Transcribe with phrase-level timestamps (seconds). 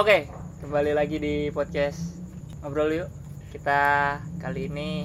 [0.00, 0.32] Oke,
[0.64, 2.16] kembali lagi di podcast
[2.64, 3.12] ngobrol yuk.
[3.52, 5.04] Kita kali ini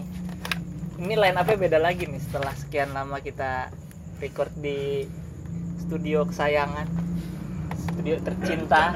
[0.96, 3.76] ini line up beda lagi nih setelah sekian lama kita
[4.24, 5.04] record di
[5.84, 6.88] studio kesayangan,
[7.76, 8.96] studio tercinta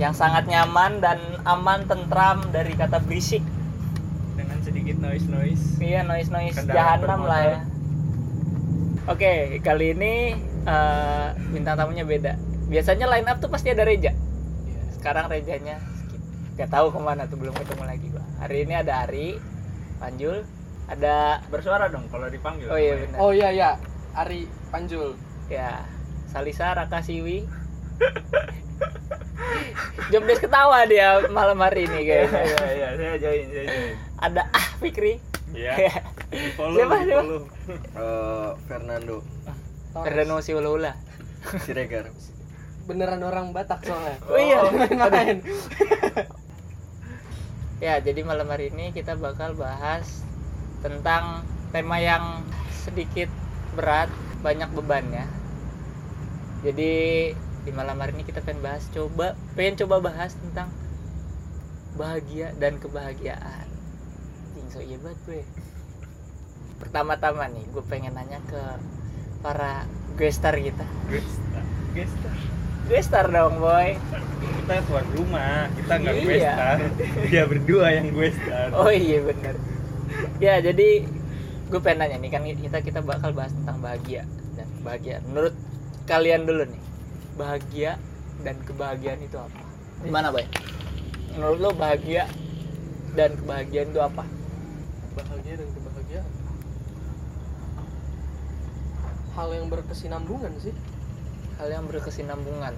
[0.00, 3.44] yang sangat nyaman dan aman tentram dari kata berisik.
[4.40, 7.58] dengan sedikit noise noise Iya noise noise jahanam lah ya.
[9.04, 10.32] Oke kali ini
[10.64, 12.40] eh, bintang tamunya beda.
[12.72, 14.16] Biasanya line up tuh pasti ada Reja.
[15.06, 16.18] Sekarang Rejanya skip.
[16.58, 18.26] Gak tahu ke mana tuh belum ketemu lagi gua.
[18.42, 19.38] Hari ini ada Ari,
[19.96, 20.42] Panjul,
[20.90, 23.16] ada bersuara dong kalau dipanggil oh iya benar.
[23.22, 23.70] Oh iya ya,
[24.18, 25.14] Ari Panjul.
[25.46, 25.86] Ya
[26.26, 27.46] Salisa Rakasiwi.
[30.10, 32.42] Jobdesk ketawa dia malam hari ini iya kayaknya.
[32.42, 35.14] iya iya saya join saya join Ada ah Fikri.
[35.54, 37.22] iya di follow Siapa, siapa?
[37.22, 37.40] follow
[37.94, 39.16] Eh, Fernando
[39.94, 40.92] Ferdano Siulula.
[41.62, 42.10] Siregar
[42.86, 44.16] Beneran orang Batak soalnya.
[44.30, 44.58] Oh iya.
[44.70, 45.42] main-main.
[47.76, 50.24] Ya, jadi malam hari ini kita bakal bahas
[50.80, 51.44] tentang
[51.76, 52.40] tema yang
[52.72, 53.28] sedikit
[53.76, 54.08] berat,
[54.40, 55.28] banyak bebannya.
[56.64, 56.92] Jadi
[57.36, 60.72] di malam hari ini kita pengen bahas coba, pengen coba bahas tentang
[62.00, 63.68] bahagia dan kebahagiaan.
[64.56, 65.42] Anjing, so iya banget gue.
[66.80, 68.62] Pertama-tama nih, gue pengen nanya ke
[69.44, 69.84] para
[70.16, 70.88] gestar kita.
[71.92, 72.55] Gesta
[72.86, 73.98] Gesta Gestar dong, boy.
[74.66, 76.26] kita tuan rumah kita nggak Iya.
[76.26, 76.70] Gesta
[77.26, 79.54] dia berdua yang Gesta Oh iya bener
[80.38, 81.02] Ya jadi
[81.66, 84.22] gue pengen nanya nih kan kita kita bakal bahas tentang bahagia
[84.54, 85.22] dan kebahagiaan.
[85.26, 85.54] Menurut
[86.06, 86.82] kalian dulu nih
[87.34, 87.98] bahagia
[88.46, 89.60] dan kebahagiaan itu apa?
[90.06, 90.46] Gimana boy?
[91.34, 92.30] Menurut lo bahagia
[93.18, 94.22] dan kebahagiaan itu apa?
[95.18, 96.30] Bahagia dan kebahagiaan.
[99.34, 100.74] Hal yang berkesinambungan sih.
[101.56, 102.74] Hal yang berkesinambungan.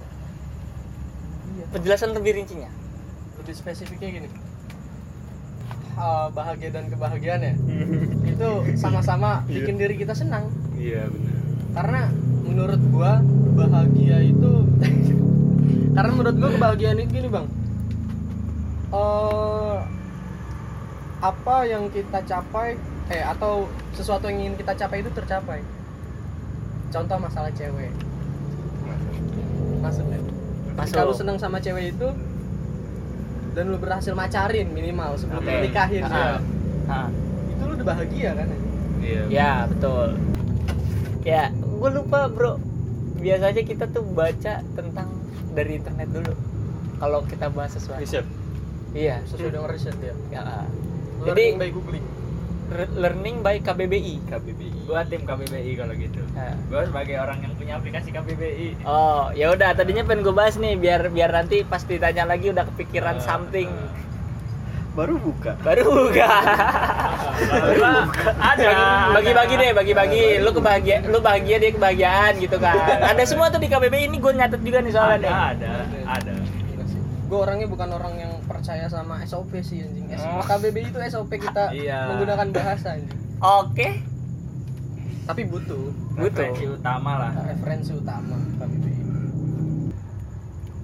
[1.49, 1.65] Iya.
[1.69, 2.71] Penjelasan lebih rincinya.
[3.37, 4.29] Lebih spesifiknya gini.
[5.93, 7.53] Hal bahagia dan kebahagiaan ya.
[8.31, 9.53] itu sama-sama Iya.
[9.59, 10.47] bikin diri kita senang.
[10.73, 11.35] iya benar
[11.69, 12.01] Karena
[12.41, 13.19] menurut gua
[13.53, 14.51] bahagia itu
[15.95, 17.51] karena menurut gua kebahagiaan itu gini, Bang.
[18.89, 19.77] eh
[21.19, 25.59] apa yang kita capai eh atau sesuatu yang ingin kita capai itu tercapai.
[26.89, 27.91] Contoh masalah cewek.
[29.79, 30.19] Masuk ya.
[30.75, 30.95] Masuk.
[30.95, 32.07] Kalau seneng sama cewek itu
[33.53, 36.39] dan lu berhasil macarin minimal sebelum lu nikahin Ah.
[36.87, 37.01] ya.
[37.49, 38.47] Itu lu udah bahagia kan?
[38.99, 40.19] iya Ya betul.
[41.23, 42.59] Ya, gue lupa bro.
[43.19, 45.07] Biasanya kita tuh baca tentang
[45.51, 46.33] dari internet dulu.
[46.99, 47.99] Kalau kita bahas sesuatu.
[47.99, 48.23] riset
[48.91, 49.21] Iya.
[49.27, 50.15] Sesuai dengan riset ya.
[50.31, 50.43] Ya.
[51.21, 52.05] Jadi by googling.
[52.91, 54.15] Learning by KBBI.
[54.25, 56.53] KBBI gua tim KBBI kalau gitu Nah.
[56.65, 60.73] gua sebagai orang yang punya aplikasi KBBI Oh, ya udah tadinya pengen gue bahas nih
[60.75, 63.69] biar biar nanti pas ditanya lagi udah kepikiran Ah, something.
[64.91, 66.27] baru buka Baru buka.
[67.71, 67.91] Gua
[68.35, 68.67] ada
[69.11, 70.23] Bagi-bagi deh, bagi-bagi.
[70.39, 72.75] Lu kebahagia, lu bahagia dia kebahagiaan gitu kan.
[73.11, 75.31] Ada semua tuh di KBBI ini gue nyatet juga nih soalnya ada nih.
[75.31, 75.69] ada
[76.09, 76.31] ada
[77.29, 80.09] Gue orangnya bukan orang yang percaya sama SOP sih anjing.
[80.17, 80.41] Oh.
[80.41, 82.09] KBBI itu SOP kita Iya.
[82.09, 83.21] menggunakan bahasa anjing.
[83.37, 84.01] Oke,
[85.23, 86.25] Tapi butuh Butuh.
[86.25, 88.97] referensi utama lah referensi utama KBBI.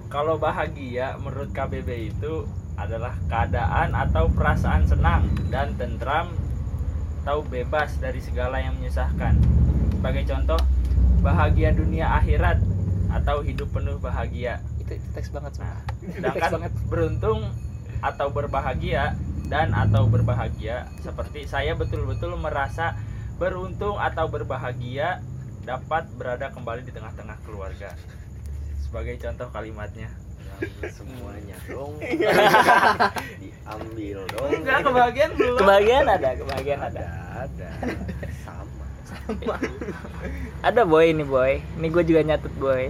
[0.06, 2.46] Kalau bahagia menurut KBB itu
[2.76, 6.30] adalah keadaan atau perasaan senang dan tentram
[7.20, 9.34] atau bebas dari segala yang menyusahkan.
[9.90, 10.60] Sebagai contoh,
[11.18, 12.62] bahagia dunia akhirat
[13.10, 14.62] atau hidup penuh bahagia.
[14.86, 15.74] Itu, itu teks banget semua.
[15.74, 16.72] Nah, Teks sedangkan banget.
[16.86, 17.40] beruntung
[17.98, 19.04] atau berbahagia
[19.46, 22.94] dan atau berbahagia seperti saya betul-betul merasa
[23.36, 25.22] beruntung atau berbahagia
[25.62, 27.90] dapat berada kembali di tengah-tengah keluarga.
[28.80, 30.08] Sebagai contoh kalimatnya.
[30.88, 32.00] Semuanya dong
[33.44, 35.58] diambil dong Enggak kebahagiaan belum.
[35.60, 37.02] Kebahagiaan ada, kebahagiaan ada
[37.44, 37.68] ada.
[37.84, 38.86] ada sama
[40.64, 41.60] Ada boy ini boy.
[41.76, 42.88] Ini gue juga nyatet boy.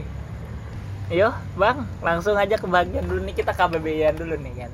[1.07, 4.73] Yo, bang, langsung aja kebahagiaan dulu nih kita KBBI-an dulu nih kan.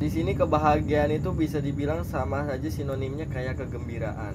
[0.00, 4.32] di sini kebahagiaan itu bisa dibilang sama saja sinonimnya kayak kegembiraan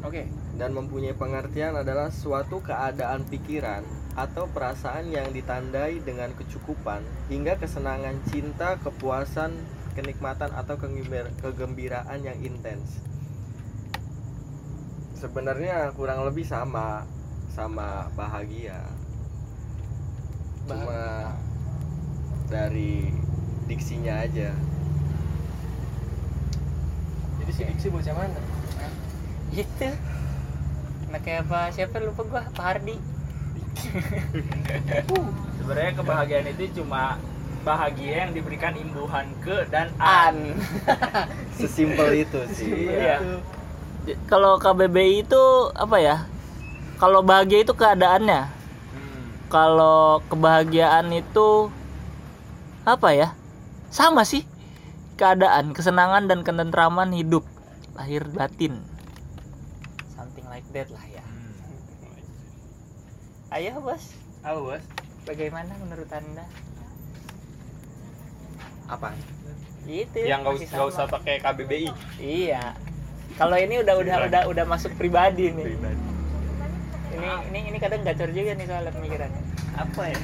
[0.00, 0.24] Oke.
[0.56, 3.84] dan mempunyai pengertian adalah suatu keadaan pikiran
[4.16, 9.52] atau perasaan yang ditandai dengan kecukupan hingga kesenangan cinta, kepuasan,
[9.92, 12.96] kenikmatan atau kegembir- kegembiraan yang intens.
[15.20, 17.04] Sebenarnya kurang lebih sama
[17.52, 18.80] sama bahagia.
[20.64, 21.32] Cuma
[22.48, 23.12] dari
[23.68, 24.52] diksinya aja.
[27.40, 28.40] Jadi si Diksi bocah mana?
[29.52, 29.88] Itu.
[31.12, 31.68] Nah kayak apa?
[31.72, 32.42] Siapa lupa gua?
[32.52, 32.96] Pak Hardi.
[35.58, 37.16] sebenarnya kebahagiaan itu cuma
[37.64, 40.52] bahagia yang diberikan imbuhan ke dan an,
[41.56, 42.92] Sesimpel itu sih.
[42.92, 43.40] Iya.
[44.04, 46.16] J- kalau KBBI itu apa ya
[47.00, 48.63] kalau bahagia itu keadaannya.
[49.54, 51.70] Kalau kebahagiaan itu
[52.82, 53.28] apa ya?
[53.94, 54.42] Sama sih.
[55.14, 57.46] Keadaan kesenangan dan ketentraman hidup.
[57.94, 58.82] Lahir batin.
[60.10, 61.22] Something like that lah ya.
[63.54, 64.18] Ayo bos.
[64.42, 64.82] Apa bos?
[65.24, 66.44] bagaimana menurut anda?
[68.90, 69.14] Apa?
[69.84, 71.20] gitu yang nggak usah sama.
[71.20, 72.72] pakai KBBI iya.
[73.36, 75.76] Kalau ini udah udah udah udah masuk pribadi nih.
[75.76, 76.13] Pribadi
[77.14, 79.42] ini ini ini kadang gacor juga nih soal pemikirannya
[79.74, 80.18] Apa ya?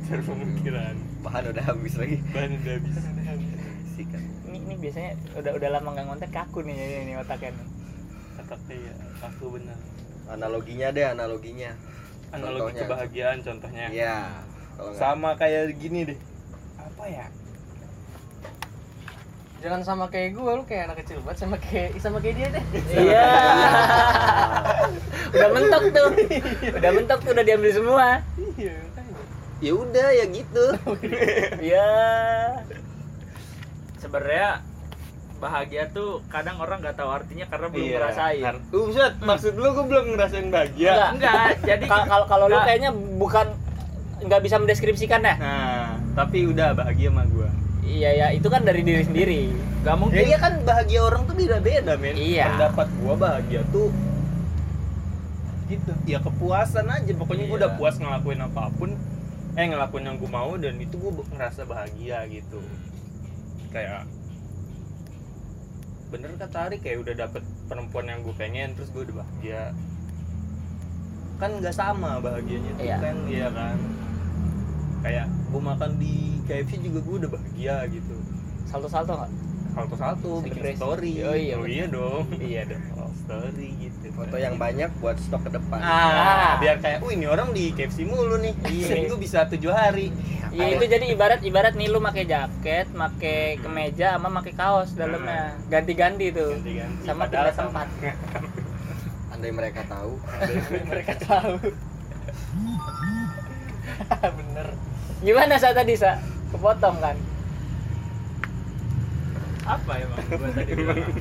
[0.00, 2.16] cara pemikiran Bahan udah habis lagi.
[2.28, 2.96] bahan udah habis
[3.92, 4.22] Sikat.
[4.46, 7.66] ini ini biasanya udah udah lama nggak ngonten kaku nih ini, ini otaknya nih
[8.38, 9.76] kata ya aku benar
[10.28, 11.72] Analoginya deh, analoginya.
[12.30, 12.80] analogi Contohnya.
[12.82, 14.16] kebahagiaan contohnya Iya.
[14.76, 16.18] Kalau nggak- sama kayak gini deh
[16.78, 17.26] apa ya
[19.58, 22.64] Jangan sama kayak gue, lu kayak anak kecil banget sama kayak sama kayak dia deh.
[22.94, 23.28] iya
[25.28, 26.08] udah mentok tuh
[26.72, 28.06] udah mentok tuh udah diambil semua
[28.54, 28.74] Iya.
[29.58, 30.64] Ya udah ya gitu.
[31.60, 31.88] iya
[33.98, 34.62] Sebenarnya
[35.38, 37.96] bahagia tuh kadang orang nggak tahu artinya karena belum Iya.
[37.96, 38.44] ngerasain.
[38.64, 41.10] Uh, Buset, maksud lu gue belum ngerasain bahagia Enggak.
[41.12, 43.46] Enggak, jadi Ka- kalau kalau lu kayaknya bukan
[44.20, 47.48] nggak bisa mendeskripsikan ya nah tapi udah bahagia sama gue
[47.88, 49.40] iya ya itu kan dari diri sendiri.
[49.88, 52.12] Mungkin ya iya kan bahagia orang tuh beda-beda men.
[52.14, 52.44] Iya.
[52.52, 53.88] pendapat gua bahagia tuh
[55.66, 55.92] gitu.
[56.04, 57.12] Ya kepuasan aja.
[57.12, 57.60] Pokoknya gua Iya.
[57.64, 58.92] udah puas ngelakuin apa pun
[59.54, 62.60] eh ngelakuin yang gua mau dan itu gua ngerasa bahagia gitu.
[63.68, 64.04] Kayak
[66.08, 69.76] bener kata Ari kayak udah dapet perempuan yang gue pengen terus gue udah bahagia.
[71.36, 72.96] Kan nggak sama bahagianya tuh Iya.
[72.96, 73.16] kan?
[73.28, 73.76] Iya kan
[74.98, 76.14] kayak gue makan di
[76.44, 78.14] KFC juga gue udah bahagia gitu
[78.64, 79.32] salto-salto nggak
[79.68, 84.58] satu-satu bikin story Oh iya, oh, iya dong iya dong Oh, story gitu Foto yang
[84.58, 85.78] banyak buat stok ke depan.
[85.78, 88.86] ah biar kayak oh ini orang di KFC mulu nih Iya.
[88.90, 90.10] seminggu bisa tujuh hari
[90.48, 95.52] Iya itu jadi ibarat ibarat nih lu pakai jaket, pakai kemeja sama pakai kaos dalamnya.
[95.68, 96.56] Ganti-ganti tuh.
[96.56, 97.04] Ganti-ganti.
[97.04, 97.86] Sama pindah tempat.
[99.28, 100.16] Andai mereka tahu.
[100.88, 101.52] mereka tahu.
[104.38, 104.66] Bener.
[105.20, 106.18] Gimana saat tadi, Sa?
[106.50, 107.16] Kepotong kan?
[109.68, 111.20] apa emang gua tadi bilang apa?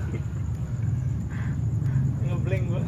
[2.24, 2.82] ngeblank gua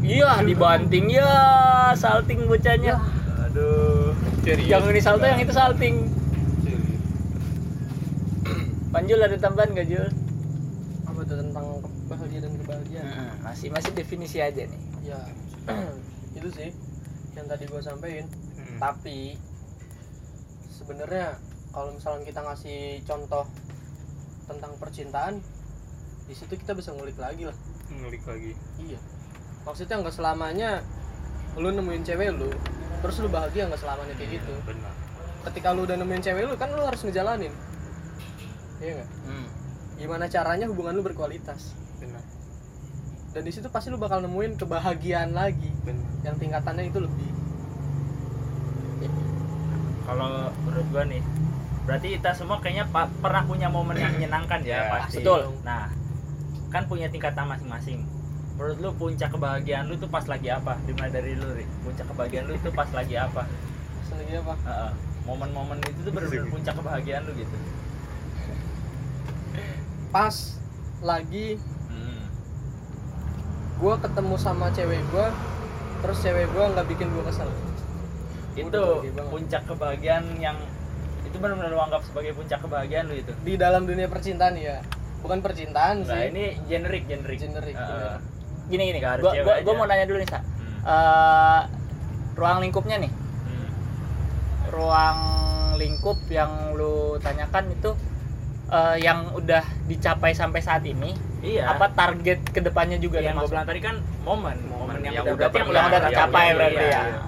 [0.00, 1.30] Iya, dibanting ya,
[1.94, 2.98] salting bocahnya.
[3.46, 4.10] aduh
[4.42, 6.10] Yang ini salto, yang itu salting.
[8.94, 10.10] Panjul ada tambahan gak Jul?
[11.06, 11.66] Apa tuh tentang
[12.10, 13.06] kebahagiaan dan kebahagiaan?
[13.06, 14.80] Hmm, masih masih definisi aja nih.
[15.06, 15.20] Ya,
[16.34, 16.70] itu sih
[17.34, 18.26] yang tadi gue sampein.
[18.58, 18.78] Hmm.
[18.78, 19.34] Tapi
[20.70, 21.38] sebenarnya
[21.70, 23.46] kalau misalnya kita ngasih contoh
[24.50, 25.38] tentang percintaan,
[26.26, 27.56] di situ kita bisa ngulik lagi lah.
[27.90, 28.98] ngulik lagi Iya.
[29.66, 30.82] Maksudnya nggak selamanya
[31.58, 32.50] lu nemuin cewek lu,
[33.02, 34.52] terus lu bahagia nggak selamanya kayak gitu.
[34.66, 34.94] benar
[35.46, 37.54] Ketika lu udah nemuin cewek lu kan lu harus ngejalanin.
[38.82, 39.10] Iya nggak?
[39.26, 39.46] Hmm.
[40.00, 41.76] Gimana caranya hubungan lu berkualitas?
[43.30, 47.30] Benar Dan di situ pasti lu bakal nemuin kebahagiaan lagi benar yang tingkatannya itu lebih.
[50.02, 50.26] kalau
[50.60, 51.22] menurut gua nih
[51.80, 55.54] berarti kita semua kayaknya pa- pernah punya momen yang menyenangkan ya, Ya, pasti betul.
[55.62, 55.86] nah
[56.68, 58.02] kan punya tingkatan masing-masing
[58.54, 61.64] menurut lu puncak kebahagiaan lu tuh pas lagi apa dimulai dari lu Ri.
[61.80, 64.54] puncak kebahagiaan lu tuh pas lagi apa Terus lagi apa?
[64.60, 64.90] Heeh.
[65.22, 67.56] momen-momen itu tuh bener-bener puncak kebahagiaan lu gitu
[70.10, 70.36] Pas
[71.00, 71.46] lagi
[73.80, 75.32] Gua ketemu sama cewek gua,
[76.00, 77.48] terus cewek gua nggak bikin gua kesel.
[78.50, 78.82] itu
[79.30, 80.58] puncak kebahagiaan yang
[81.22, 84.82] itu benar-benar lu anggap sebagai puncak kebahagiaan lu itu Di dalam dunia percintaan ya,
[85.22, 86.28] bukan percintaan nah sih.
[86.28, 87.88] ini generik generik Generik, Heeh.
[87.88, 88.20] bener.
[88.68, 89.24] Gini gini, Nggak harus
[89.64, 90.38] gua, mau nanya dulu nih, Sa.
[90.38, 90.44] Hmm.
[90.82, 91.62] Eh,
[92.34, 93.68] ruang lingkupnya nih, Hmm.
[94.68, 95.18] ruang
[95.74, 97.90] lingkup yang lu tanyakan itu
[98.68, 101.64] eh, yang udah dicapai sampai saat ini, iya.
[101.72, 103.66] Apa target ke depannya juga yang gue bilang?
[103.66, 104.56] tadi kan momen.
[104.68, 107.02] Momen yang, yang udah, udah berarti yang udah tercapai udah- berarti iya, ya.
[107.04, 107.20] iya.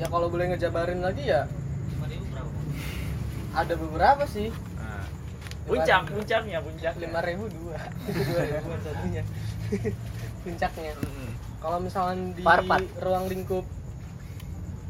[0.00, 0.06] Ya.
[0.08, 1.42] Kalau boleh ngejabarin lagi ya.
[3.50, 4.48] Ada beberapa sih.
[4.78, 5.04] Nah,
[5.66, 7.78] puncak puncaknya puncak lima ribu dua.
[8.30, 9.22] Dua ribu satunya.
[10.46, 10.92] Puncaknya.
[10.96, 11.30] Hmm.
[11.60, 12.80] kalau misalnya di Warpat.
[13.04, 13.66] ruang lingkup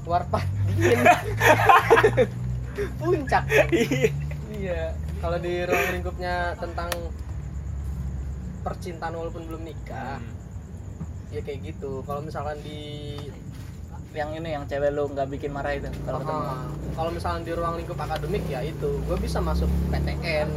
[0.06, 0.46] warpat.
[0.70, 1.02] Dingin
[3.02, 3.44] puncak.
[4.54, 4.94] Iya.
[5.18, 6.88] Kalau di ruang lingkupnya tentang
[8.60, 11.34] percintaan walaupun belum nikah Hmm.
[11.34, 12.02] ya kayak gitu.
[12.02, 13.14] Kalau misalkan di
[14.10, 16.42] yang ini yang cewek lu nggak bikin marah itu kalau ketemu.
[16.42, 16.66] Ah,
[16.98, 18.98] kalau misalkan di ruang lingkup akademik ya itu.
[19.06, 20.50] Gue bisa masuk PTN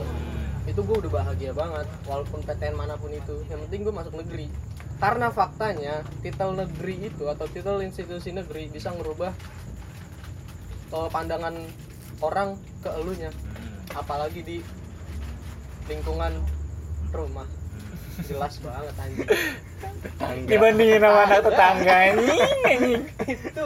[0.63, 3.45] itu gue udah bahagia banget walaupun PTN mana pun itu.
[3.51, 4.49] Yang penting gue masuk negeri.
[4.97, 9.31] Karena faktanya titel negeri itu atau titel institusi negeri bisa ngerubah
[10.93, 11.53] eh, pandangan
[12.23, 13.29] orang ke elunya.
[13.29, 13.99] Hmm.
[13.99, 14.57] apalagi di
[15.85, 16.33] lingkungan
[17.13, 17.45] rumah
[18.23, 19.27] jelas banget anjing.
[20.45, 23.03] Dibandingin sama anak tetangga ini anjing.
[23.25, 23.65] itu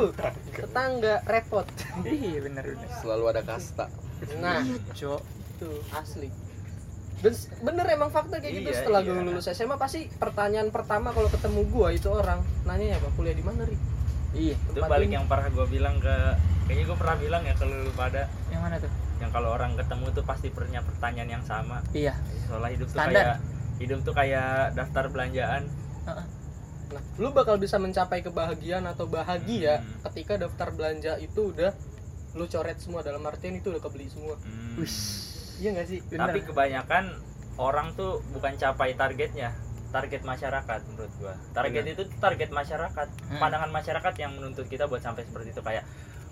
[0.54, 1.68] tetangga repot.
[2.04, 2.90] Iya bener bener.
[3.00, 3.86] Selalu ada kasta.
[4.42, 5.22] nah cok
[5.58, 6.30] itu asli.
[7.18, 9.10] Ben- bener emang fakta kayak gitu Iya, setelah iya.
[9.10, 13.34] gue lulus SMA pasti pertanyaan pertama kalau ketemu gua itu orang nanya ya pak kuliah
[13.34, 13.74] di mana ri?
[14.38, 15.18] Iya itu balik ini.
[15.18, 16.14] yang pernah gue bilang ke
[16.70, 18.30] kayaknya gue pernah bilang ya ke lu pada.
[18.54, 18.92] Yang mana tuh?
[19.18, 21.82] Yang kalau orang ketemu tuh pasti punya pertanyaan yang sama.
[21.90, 22.14] Iya.
[22.46, 23.38] Soalnya hidup tuh kayak
[23.78, 25.66] hidup tuh kayak daftar belanjaan.
[26.06, 26.24] Nah
[27.20, 30.08] lu bakal bisa mencapai kebahagiaan atau bahagia Hmm.
[30.08, 31.76] ketika daftar belanja itu udah
[32.32, 34.40] lu coret semua dalam artian itu udah kebeli semua.
[34.40, 34.80] Hmm.
[35.58, 36.00] iya gak sih?
[36.06, 37.18] Tapi kebanyakan
[37.58, 39.52] orang tuh bukan capai targetnya
[39.88, 41.34] target masyarakat menurut gua.
[41.52, 43.40] Target itu tuh target masyarakat Hmm.
[43.40, 45.84] pandangan masyarakat yang menuntut kita buat sampai seperti itu kayak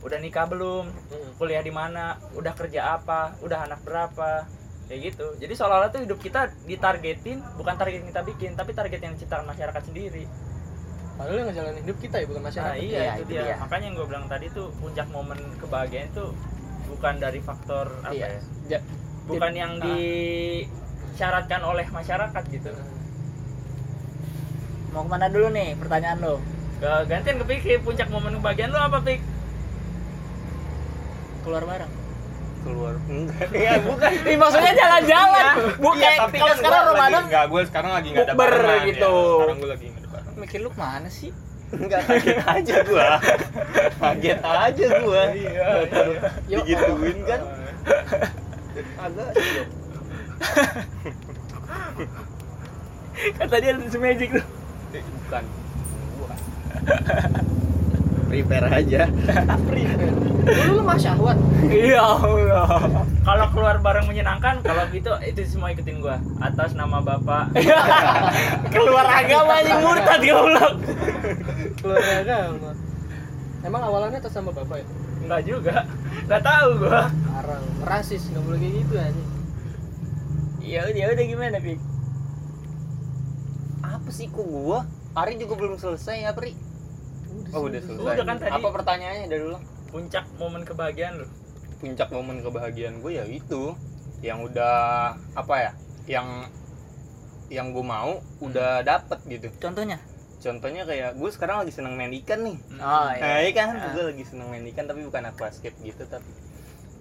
[0.03, 0.85] udah nikah belum?
[0.85, 1.31] Mm.
[1.35, 2.15] kuliah di mana?
[2.31, 3.33] Udah kerja apa?
[3.41, 4.45] Udah anak berapa
[4.85, 5.27] kayak gitu.
[5.41, 9.45] Jadi seolah-olah tuh hidup kita ditargetin bukan target yang kita bikin tapi target yang diciptakan
[9.49, 10.25] masyarakat sendiri.
[11.15, 12.75] Padahal yang ngejalanin hidup kita ya bukan nah masyarakat.
[12.83, 13.43] iya, Iya, itu itu dia.
[13.47, 13.55] dia.
[13.57, 16.25] makanya yang gue bilang tadi tuh puncak momen kebahagiaan itu
[16.91, 18.27] bukan dari faktor apa iya.
[18.67, 18.79] ya?
[19.25, 19.85] Bukan Jadi- yang ah.
[19.89, 22.71] disyaratkan oleh masyarakat gitu.
[24.93, 26.35] Mau ke mana dulu nih pertanyaan lo?
[26.83, 29.21] Gantian ke Pik, puncak momen kebahagiaan lu apa Pik?
[31.45, 32.04] keluar bareng
[32.65, 32.93] keluar.
[33.13, 33.47] Enggak.
[33.53, 34.11] Ya bukan.
[34.25, 35.45] Ih, maksudnya jalan-jalan.
[35.77, 38.33] Bukan Iya, tapi kalau kan sekarang gua Ramadan lagi, enggak gue sekarang lagi enggak ada
[38.33, 39.13] barengan gitu.
[39.13, 39.33] ya.
[39.37, 41.31] sekarang gue lagi enggak ada bareng mikir lu ke mana sih?
[41.75, 43.09] Enggak kaget aja gua.
[44.01, 45.23] Kaget aja gua.
[45.33, 45.67] Iya
[46.49, 47.41] Yo, digituin kan?
[48.99, 49.69] Agak shock.
[53.39, 54.45] kan tadi ada magic tuh.
[54.95, 55.43] Eh, bukan
[58.35, 59.07] Prepare aja.
[60.67, 61.39] lu lemah syahwat.
[61.71, 62.67] Iya Allah.
[63.23, 66.19] Kalau keluar bareng menyenangkan, kalau gitu itu semua ikutin gua.
[66.43, 67.55] Atas nama bapak.
[68.75, 70.75] keluar agama yang murtad goblok.
[71.79, 72.75] Keluar agama.
[73.63, 74.87] Emang awalannya atas nama bapak ya?
[75.23, 75.75] Enggak juga,
[76.27, 77.07] nggak tahu gua.
[77.07, 79.23] Parah, rasis nggak boleh kayak gitu aja.
[80.59, 81.79] Ya udah ya udah gimana pik
[83.85, 84.83] apa sih kok gua?
[85.15, 86.51] Ari juga belum selesai ya Pri
[87.53, 88.15] oh udah selesai.
[88.17, 88.51] Udah kan tadi.
[88.51, 89.59] apa pertanyaannya dari lu
[89.91, 91.27] Puncak momen kebahagiaan lu.
[91.75, 93.75] puncak momen kebahagiaan gue ya itu.
[94.23, 94.75] Yang udah
[95.35, 95.71] apa ya
[96.07, 96.27] yang
[97.51, 99.47] yang gue mau udah dapet gitu.
[99.61, 100.01] Contohnya?
[100.41, 102.57] Contohnya kayak gue sekarang lagi seneng main ikan nih.
[102.79, 103.75] Oh nah iya kan?
[103.75, 103.93] Ah.
[103.93, 106.27] gue lagi seneng main ikan tapi bukan aquascape gitu tapi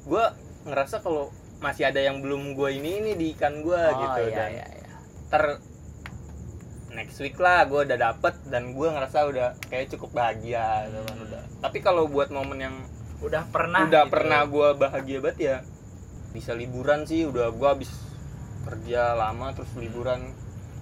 [0.04, 0.24] gue
[0.68, 1.32] ngerasa kalau
[1.64, 4.66] masih ada yang belum gue ini ini di ikan gue oh, gitu iya, dan iya,
[4.68, 4.94] iya.
[5.32, 5.44] ter
[6.94, 11.18] next week lah gue udah dapet dan gue ngerasa udah kayak cukup bahagia gitu kan
[11.26, 12.76] udah tapi kalau buat momen yang
[13.24, 13.88] Udah pernah.
[13.88, 14.12] udah gitu.
[14.12, 15.56] pernah gue bahagia banget ya
[16.30, 17.90] bisa liburan sih udah gue habis
[18.64, 20.32] kerja lama terus liburan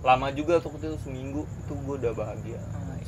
[0.02, 2.58] lama juga tuh itu seminggu itu gue udah bahagia.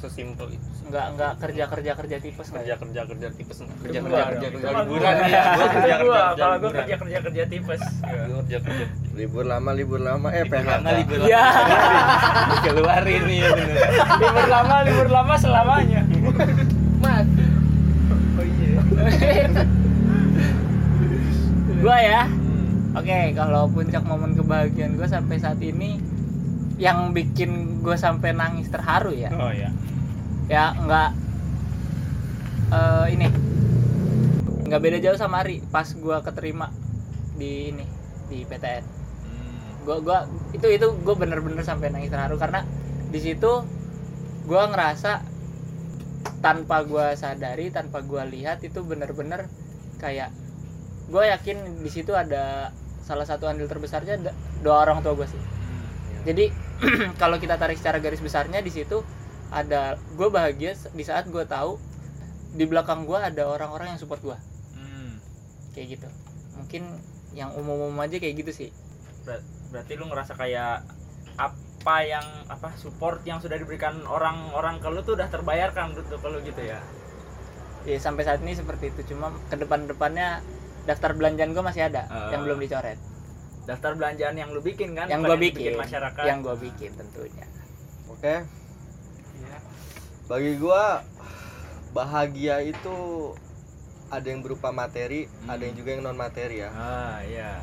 [0.04, 2.76] Sesimpel itu nggak nggak kerja kerja kerja tipes kerja ya?
[2.76, 5.12] kerja kerja tipes kerja kerja kerja kerja liburan.
[5.16, 5.26] Gua.
[5.32, 6.74] ya gue kerja kerja kalau gua liburan.
[6.76, 7.82] kerja kerja kerja tipes.
[8.04, 8.84] Kerja kerja
[9.14, 11.40] Libur lama, libur lama, eh lama libur Ya.
[11.54, 12.54] lama.
[12.66, 13.48] Keluarin nih ya
[14.20, 16.00] libur lama, libur lama selamanya.
[17.00, 17.44] mati
[18.34, 18.78] Oh iya.
[21.80, 22.22] gua ya.
[22.94, 25.98] Oke kalau puncak momen kebahagiaan gue sampai saat ini
[26.78, 29.70] yang bikin gue sampai nangis terharu ya oh ya
[30.50, 31.10] ya nggak
[32.72, 33.26] eh, ini.
[34.64, 36.72] Nggak beda jauh sama Ari pas gue keterima
[37.34, 37.84] di ini
[38.30, 38.84] di PTN
[39.84, 40.18] gua gua
[40.56, 42.64] itu itu gue bener-bener sampai nangis terharu karena
[43.12, 43.62] di situ
[44.48, 45.20] gue ngerasa
[46.40, 49.48] tanpa gue sadari tanpa gue lihat itu bener-bener
[50.00, 50.32] kayak
[51.08, 52.72] gue yakin di situ ada
[53.04, 54.20] salah satu andil terbesarnya
[54.64, 55.40] doa orang tua gue sih.
[56.24, 56.48] Jadi
[57.20, 59.04] kalau kita tarik secara garis besarnya di situ
[59.54, 61.78] ada gue bahagia di saat gue tahu
[62.50, 64.34] di belakang gue ada orang-orang yang support gue
[64.74, 65.18] Hmm.
[65.72, 66.08] kayak gitu.
[66.54, 66.82] Mungkin
[67.32, 68.70] yang umum-umum aja kayak gitu sih.
[69.22, 70.82] Ber- berarti lu ngerasa kayak
[71.34, 76.18] apa yang apa support yang sudah diberikan orang-orang ke lu tuh udah terbayarkan menurut lu
[76.18, 76.78] kalau gitu ya?
[77.84, 79.12] Ya sampai saat ini seperti itu.
[79.12, 80.40] Cuma ke depan-depannya
[80.84, 82.30] daftar belanjaan gue masih ada Ah.
[82.30, 82.96] yang belum dicoret.
[83.64, 85.06] Daftar belanjaan yang lu bikin kan?
[85.06, 85.72] Yang gue bikin.
[85.74, 86.22] masyarakat?
[86.22, 87.46] Yang gue bikin tentunya.
[88.06, 88.34] Oke,
[90.24, 91.04] bagi gua
[91.92, 92.96] bahagia itu
[94.08, 96.70] ada yang berupa materi ada yang juga yang non materi ya.
[96.72, 97.60] Ah iya.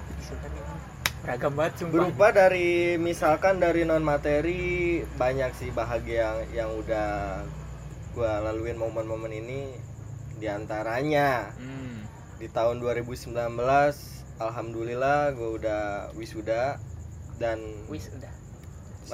[1.21, 1.93] Beragam banget sumpah.
[1.93, 7.41] Berupa dari misalkan dari non materi banyak sih bahagia yang yang udah
[8.13, 9.61] gua laluin momen-momen ini.
[10.41, 11.97] Di antaranya hmm.
[12.41, 13.29] di tahun 2019
[14.41, 15.83] alhamdulillah gue udah
[16.17, 16.81] wisuda
[17.37, 17.61] dan
[17.93, 18.33] wis udah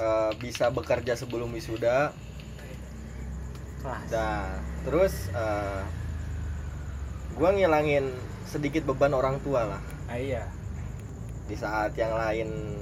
[0.00, 2.16] eh, bisa bekerja sebelum wisuda
[3.82, 4.08] kelas.
[4.10, 4.46] Nah,
[4.84, 5.82] terus uh,
[7.38, 8.10] gue ngilangin
[8.48, 9.82] sedikit beban orang tua lah.
[10.10, 10.44] Ah iya.
[11.48, 12.76] Di saat yang lain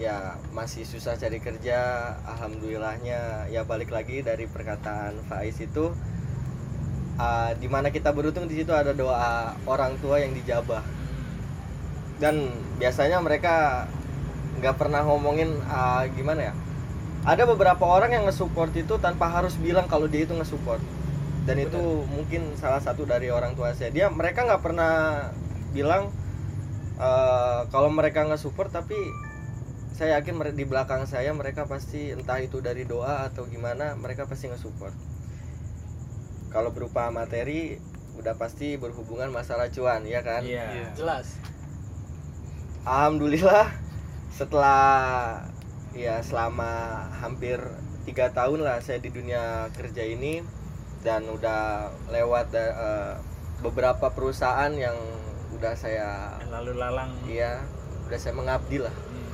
[0.00, 1.76] ya masih susah cari kerja
[2.24, 5.92] alhamdulillahnya ya balik lagi dari perkataan Faiz itu
[7.20, 10.82] uh, di mana kita beruntung di situ ada doa orang tua yang dijabah.
[12.20, 13.88] Dan biasanya mereka
[14.60, 16.54] nggak pernah ngomongin uh, gimana ya
[17.20, 20.80] ada beberapa orang yang nge-support itu tanpa harus bilang kalau dia itu nge-support.
[21.44, 23.92] Dan itu mungkin salah satu dari orang tua saya.
[23.92, 25.28] Dia mereka nggak pernah
[25.76, 26.08] bilang
[26.96, 28.96] uh, kalau mereka nge-support tapi
[29.92, 34.48] saya yakin di belakang saya mereka pasti entah itu dari doa atau gimana mereka pasti
[34.48, 34.96] nge-support.
[36.48, 37.76] Kalau berupa materi
[38.16, 40.40] udah pasti berhubungan masalah cuan ya kan?
[40.40, 40.96] Iya.
[40.96, 41.36] Jelas.
[42.88, 43.68] Alhamdulillah
[44.32, 45.44] setelah
[45.94, 47.58] ya selama hampir
[48.06, 50.42] tiga tahun lah saya di dunia kerja ini
[51.00, 53.14] dan udah lewat eh,
[53.60, 54.96] beberapa perusahaan yang
[55.56, 57.12] udah saya lalu lalang.
[57.26, 57.60] Iya
[58.08, 58.94] udah saya mengabdi lah.
[58.94, 59.28] Hmm.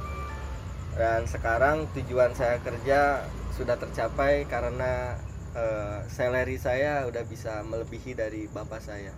[0.96, 3.20] dan sekarang tujuan saya kerja
[3.52, 5.16] sudah tercapai karena
[5.52, 9.12] eh, salary saya udah bisa melebihi dari bapak saya.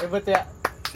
[0.00, 0.42] Hebat ya.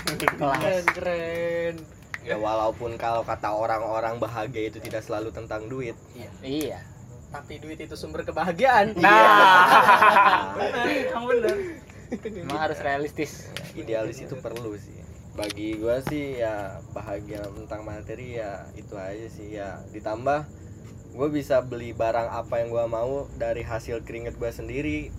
[0.09, 1.98] Keren keren
[2.29, 5.97] ya walaupun kalau kata orang-orang bahagia itu tidak selalu tentang duit.
[6.45, 6.85] Iya.
[7.33, 8.93] Tapi duit itu sumber kebahagiaan.
[9.01, 10.53] Nah.
[11.13, 11.57] Yang bener
[12.17, 13.53] emang harus realistis.
[13.77, 14.97] Idealis itu perlu sih.
[15.37, 19.55] Bagi gua sih ya bahagia tentang materi ya itu aja sih.
[19.55, 20.45] Ya ditambah
[21.09, 25.13] gue bisa beli barang apa yang gua mau dari hasil keringet gua sendiri.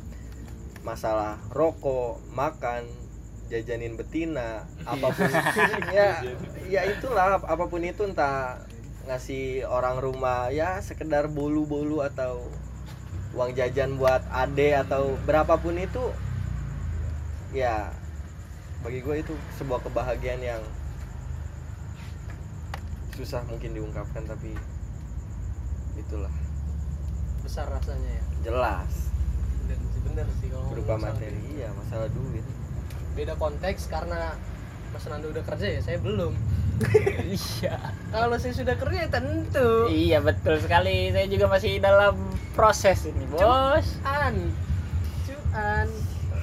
[0.81, 3.09] Masalah rokok makan
[3.49, 5.29] jajanin betina apa pun
[5.97, 6.21] ya
[6.69, 8.62] ya itulah apa pun itu entah
[9.09, 12.45] ngasih orang rumah ya sekedar bolu-bolu atau
[13.33, 16.13] uang jajan buat ade atau berapapun itu
[17.53, 17.89] ya
[18.85, 20.62] bagi gue itu sebuah kebahagiaan yang
[23.19, 24.55] susah mungkin diungkapkan tapi
[25.99, 26.31] itulah.
[27.43, 28.23] Besar rasanya ya.
[28.47, 29.12] Jelas.
[29.67, 32.41] Dan sih bener sih kalau berupa materi iya masalah duit
[33.19, 34.32] beda konteks karena
[34.95, 36.32] Mas Nando udah kerja ya saya belum.
[37.27, 37.75] Iya.
[38.08, 39.91] Kalau saya sudah kerja ya tentu.
[39.91, 41.12] Iya betul sekali.
[41.12, 42.15] Saya juga masih dalam
[42.55, 43.99] proses ini bos.
[44.08, 44.55] an
[45.27, 45.88] cuan.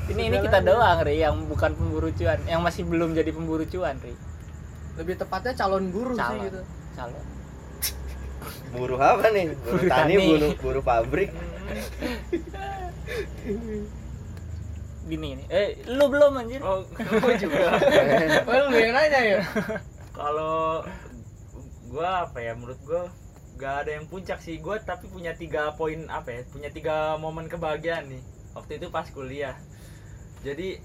[0.06, 3.96] Ini ini kita doang ri yang bukan pemburu cuan yang masih belum jadi pemburu cuan
[3.98, 4.12] ri.
[5.00, 6.60] Lebih tepatnya calon buruh sih gitu.
[6.94, 7.24] Calon.
[8.76, 9.56] Buruh apa nih?
[9.56, 10.26] Buruh Buruh tani tani.
[10.28, 11.30] buruh buruh pabrik
[15.06, 16.60] gini nih eh lu belum anjir.
[16.60, 17.78] Oh gue juga.
[18.50, 19.40] Well lu yang nanya ya.
[20.12, 20.82] Kalau
[21.86, 23.08] gua apa ya menurut gua
[23.56, 24.58] gak ada yang puncak sih.
[24.58, 28.22] Gua tapi punya tiga poin apa ya punya tiga momen kebahagiaan nih.
[28.58, 29.54] Waktu itu pas kuliah.
[30.42, 30.82] Jadi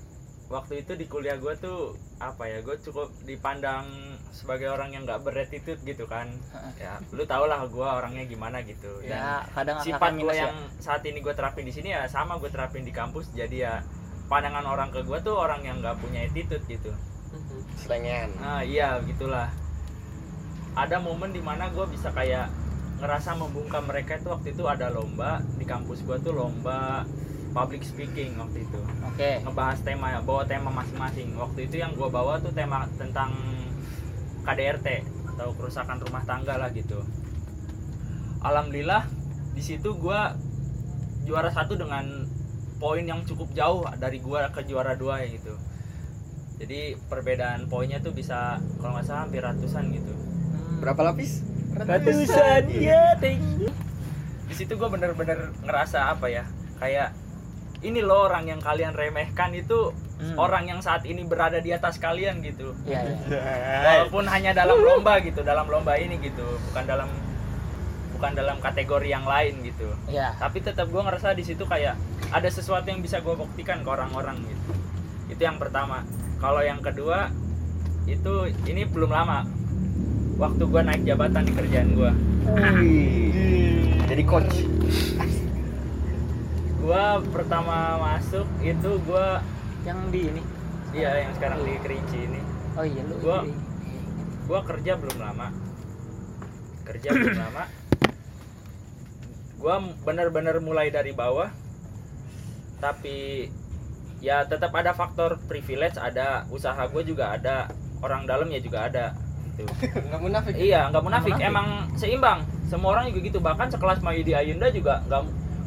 [0.52, 3.90] waktu itu di kuliah gua tuh apa ya gue cukup dipandang
[4.30, 6.30] sebagai orang yang nggak beretitude gitu kan.
[6.78, 9.02] Ya lu tau lah gua orangnya gimana gitu.
[9.02, 10.46] Dan ya kadang sifat gue ya.
[10.46, 13.34] yang saat ini gue terapin di sini ya sama gue terapin di kampus.
[13.34, 13.82] Jadi ya
[14.32, 16.96] pandangan orang ke gue tuh orang yang nggak punya attitude gitu.
[17.76, 19.52] Selengen nah iya gitulah.
[20.72, 22.48] Ada momen di mana gue bisa kayak
[23.04, 27.04] ngerasa membungkam mereka itu waktu itu ada lomba di kampus gue tuh lomba
[27.52, 28.80] public speaking waktu itu.
[29.04, 29.44] Oke.
[29.44, 31.36] Ngebahas tema bawa tema masing-masing.
[31.36, 33.36] Waktu itu yang gue bawa tuh tema tentang
[34.48, 34.88] KDRT
[35.36, 37.04] atau kerusakan rumah tangga lah gitu.
[38.40, 39.04] Alhamdulillah
[39.52, 40.22] di situ gue
[41.28, 42.31] juara satu dengan
[42.82, 45.54] poin yang cukup jauh dari gue ke juara dua ya gitu.
[46.58, 50.14] Jadi perbedaan poinnya tuh bisa kalau nggak salah hampir ratusan gitu.
[50.82, 51.46] Berapa lapis?
[51.78, 53.70] Ratusan ya thank you.
[54.50, 56.50] Di situ gue bener-bener ngerasa apa ya
[56.82, 57.14] kayak
[57.82, 60.38] ini loh orang yang kalian remehkan itu Hmm.
[60.38, 62.78] orang yang saat ini berada di atas kalian gitu.
[62.86, 63.42] Iya iya.
[64.06, 67.10] Walaupun hanya dalam lomba gitu dalam lomba ini gitu bukan dalam
[68.22, 69.90] bukan dalam kategori yang lain gitu.
[70.06, 70.38] Iya.
[70.38, 71.98] Tapi tetap gue ngerasa di situ kayak
[72.30, 74.72] ada sesuatu yang bisa gue buktikan ke orang-orang gitu.
[75.34, 76.06] Itu yang pertama.
[76.38, 77.34] Kalau yang kedua
[78.06, 79.42] itu ini belum lama.
[80.38, 82.12] Waktu gue naik jabatan di kerjaan gue
[84.06, 84.70] jadi coach.
[86.78, 89.42] Gua pertama masuk itu gua
[89.82, 90.42] Yang di ini.
[90.94, 92.42] iya yang sekarang di Kerinci ini.
[92.74, 93.18] Oh iya lu.
[93.18, 93.58] Gua- di-
[94.46, 95.48] gua kerja belum lama.
[96.86, 97.64] Kerja belum lama
[99.62, 101.54] gua bener-bener mulai dari bawah
[102.82, 103.46] tapi
[104.22, 107.70] ya tetap ada faktor privilege ada usaha gue juga ada
[108.02, 109.14] orang dalamnya juga ada
[109.58, 109.70] gitu.
[110.10, 111.34] Nggak munafik iya nggak munafik.
[111.38, 111.50] Munafik.
[111.50, 112.40] emang seimbang.
[112.66, 113.40] Semua orang juga gitu.
[113.44, 115.22] Bahkan sekelas Mayudi Ayunda juga nggak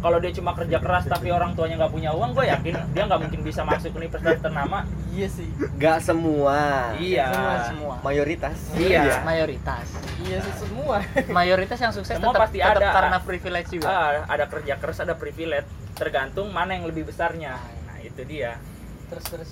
[0.04, 3.20] kalau dia cuma kerja keras tapi orang tuanya nggak punya uang gue yakin dia nggak
[3.24, 6.92] mungkin bisa masuk universitas ternama iya sih Gak semua.
[7.00, 7.94] iya Semua semua.
[8.04, 8.58] Mayoritas.
[8.76, 9.24] Iya.
[9.24, 9.86] Mayoritas.
[10.20, 11.00] iya sih semua
[11.32, 12.88] Mayoritas yang sukses Semua tetap, pasti tetap ada.
[12.92, 13.88] karena privilege juga.
[13.88, 15.64] Ah, ada kerja keras ada privilege
[15.96, 18.60] tergantung mana yang lebih besarnya nah itu dia
[19.08, 19.50] terus terus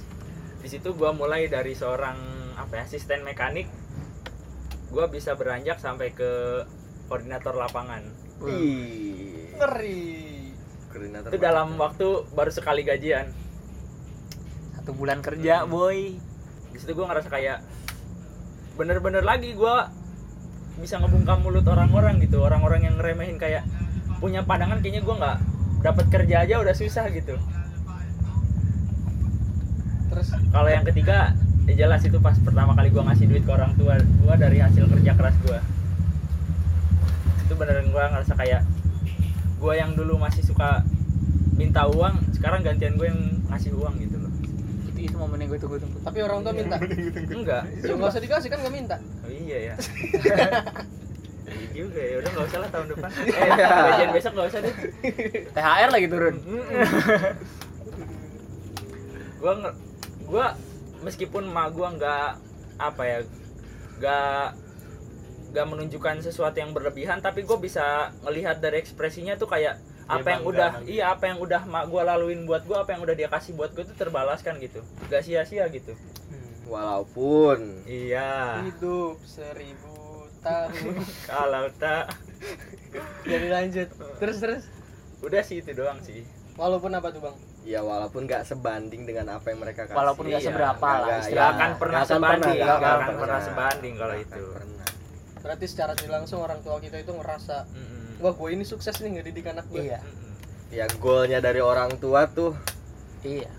[0.58, 2.18] di situ gua mulai dari seorang
[2.54, 3.72] apa ya asisten mekanik
[4.88, 6.60] gua bisa beranjak sampai ke
[7.06, 8.04] koordinator lapangan
[8.42, 9.54] Ih.
[9.54, 10.31] ngeri
[10.92, 11.82] Koordinator itu dalam banget.
[11.82, 13.26] waktu baru sekali gajian
[14.74, 15.70] Satu bulan kerja, Hmm.
[15.70, 15.98] boy.
[16.68, 17.60] di situ gue ngerasa kayak
[18.74, 19.74] bener-bener lagi gue
[20.78, 23.68] bisa ngebungkam mulut orang-orang gitu orang-orang yang ngeremehin kayak
[24.16, 25.36] punya pandangan kayaknya gue nggak
[25.82, 27.36] dapat kerja aja udah susah gitu
[30.08, 33.76] terus kalau yang ketiga ya jelas itu pas pertama kali gue ngasih duit ke orang
[33.76, 35.58] tua gue dari hasil kerja keras gue
[37.42, 38.64] itu beneran gue ngerasa kayak
[39.62, 40.82] gue yang dulu masih suka
[41.52, 44.32] minta uang sekarang gantian gue yang ngasih uang gitu loh
[44.84, 46.02] Itu itu momen yang gue tunggu-tunggu.
[46.02, 46.76] tapi orang tua minta
[47.32, 49.74] enggak ya nggak usah dikasih kan nggak minta Oh iya ya.
[51.52, 53.10] Iya juga ya, udah nggak usah lah tahun depan.
[53.28, 54.74] Eh, gajian besok nggak usah deh.
[55.52, 56.34] THR lagi turun.
[59.36, 59.76] gua nge-
[60.24, 60.46] gua
[61.02, 62.28] meskipun ma gua nggak
[62.78, 63.18] apa ya,
[63.98, 64.44] nggak
[65.52, 67.84] nggak menunjukkan sesuatu yang berlebihan, tapi gue bisa
[68.22, 70.98] ngelihat dari ekspresinya tuh kayak apa yang udah nanti.
[70.98, 73.70] iya apa yang udah mak gua laluin buat gua apa yang udah dia kasih buat
[73.70, 74.80] gue tuh terbalaskan gitu.
[75.06, 75.94] Gak sia-sia gitu.
[76.66, 77.84] Walaupun.
[77.84, 78.64] Iya.
[78.64, 79.92] Hidup seribu
[80.40, 80.96] tahun.
[81.30, 82.16] Kalau tak.
[83.22, 83.88] Jadi lanjut
[84.18, 84.62] terus terus.
[85.20, 86.26] Udah sih itu doang sih.
[86.54, 87.36] Walaupun apa tuh bang?
[87.62, 89.94] Ya walaupun gak sebanding dengan apa yang mereka kasih.
[89.94, 91.20] Walaupun nggak Iya, seberapa nggak- lah.
[91.30, 94.44] Gak akan pernah akan sebanding, pernah, gak akan pernah sebanding kalau itu.
[94.50, 94.81] pernah.
[95.42, 98.22] Berarti secara tidak langsung orang tua kita itu ngerasa Mm-mm.
[98.22, 100.00] wah gue ini sukses nih ngedidik anak gue Iya.
[100.00, 100.30] Mm-mm.
[100.72, 102.54] Ya goalnya dari orang tua tuh
[103.22, 103.50] Iya.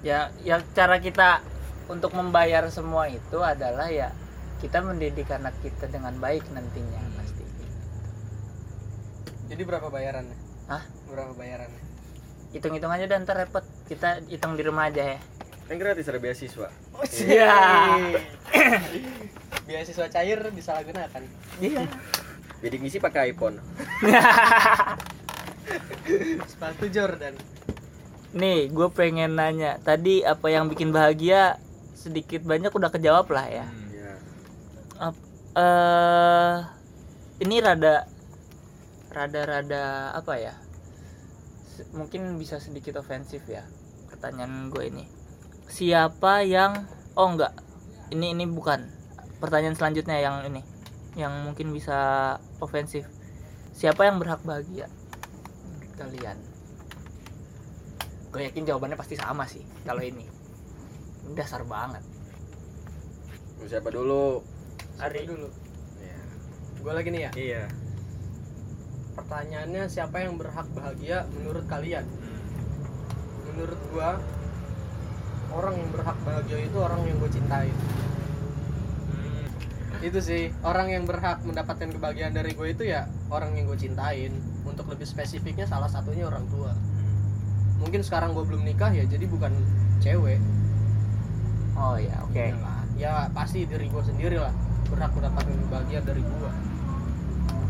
[0.00, 1.40] Ya, yang cara kita
[1.88, 4.12] untuk membayar semua itu adalah ya
[4.60, 7.44] kita mendidik anak kita dengan baik nantinya pasti.
[9.48, 10.84] jadi berapa bayarannya Hah?
[11.08, 11.82] berapa bayarannya
[12.54, 13.66] Hitung-hitung aja dan ntar repot.
[13.84, 15.20] Kita hitung di rumah aja ya.
[15.66, 16.70] kan gratis ada beasiswa.
[17.18, 17.50] Iya.
[19.64, 21.22] beasiswa cair disalahgunakan
[21.58, 21.86] Iya.
[22.60, 23.60] Bidik misi pakai iPhone.
[26.46, 27.34] sepatu Jordan
[28.34, 29.78] Nih, gue pengen nanya.
[29.78, 31.56] Tadi apa yang bikin bahagia
[31.94, 33.66] sedikit banyak udah kejawab lah ya.
[33.88, 34.12] Ya.
[34.98, 36.56] Ap- eh
[37.40, 38.04] ini rada
[39.08, 40.50] rada rada apa ya
[41.64, 43.62] Se- mungkin bisa sedikit ofensif ya
[44.10, 45.06] pertanyaan gue ini
[45.70, 47.54] siapa yang oh enggak
[48.10, 48.82] ini ini bukan
[49.44, 50.64] pertanyaan selanjutnya yang ini
[51.14, 51.98] yang mungkin bisa
[52.58, 53.04] ofensif
[53.70, 54.88] siapa yang berhak bahagia
[55.68, 56.38] Menurut kalian
[58.32, 60.24] gue yakin jawabannya pasti sama sih kalau ini
[61.32, 62.00] dasar banget
[63.54, 64.42] Mau Siapa dulu?
[64.96, 65.22] Ari.
[65.24, 65.46] dulu
[66.00, 66.18] Ya.
[66.80, 67.64] gue lagi nih ya Iya.
[69.14, 72.02] pertanyaannya siapa yang berhak bahagia menurut kalian
[73.46, 74.18] menurut gua
[75.54, 78.23] orang yang berhak bahagia itu orang yang gue cintai Hmm.
[80.04, 84.32] Itu sih orang yang berhak mendapatkan kebahagiaan dari gue itu ya orang yang gue cintain.
[84.64, 86.76] Untuk lebih spesifiknya salah satunya orang tua.
[87.80, 89.52] Mungkin sekarang gue belum nikah ya jadi bukan
[90.04, 90.40] cewek.
[91.74, 92.36] Oh ya oke.
[92.36, 92.84] Ya kan?
[92.94, 94.54] ya pasti diri gue sendiri lah
[94.92, 96.50] berhak mendapatkan kebahagiaan dari gue.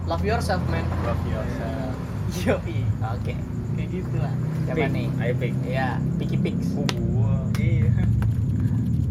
[0.05, 0.85] Love yourself man.
[1.07, 1.95] Love yourself.
[2.45, 2.79] yoi.
[3.15, 3.35] Oke.
[3.75, 4.35] Kayak gitu lah.
[4.67, 5.09] Siapa nih?
[5.23, 5.55] Ayo pick.
[5.67, 6.57] ya Piki Pix.
[6.75, 7.35] Oh, gua.
[7.59, 7.91] Iya.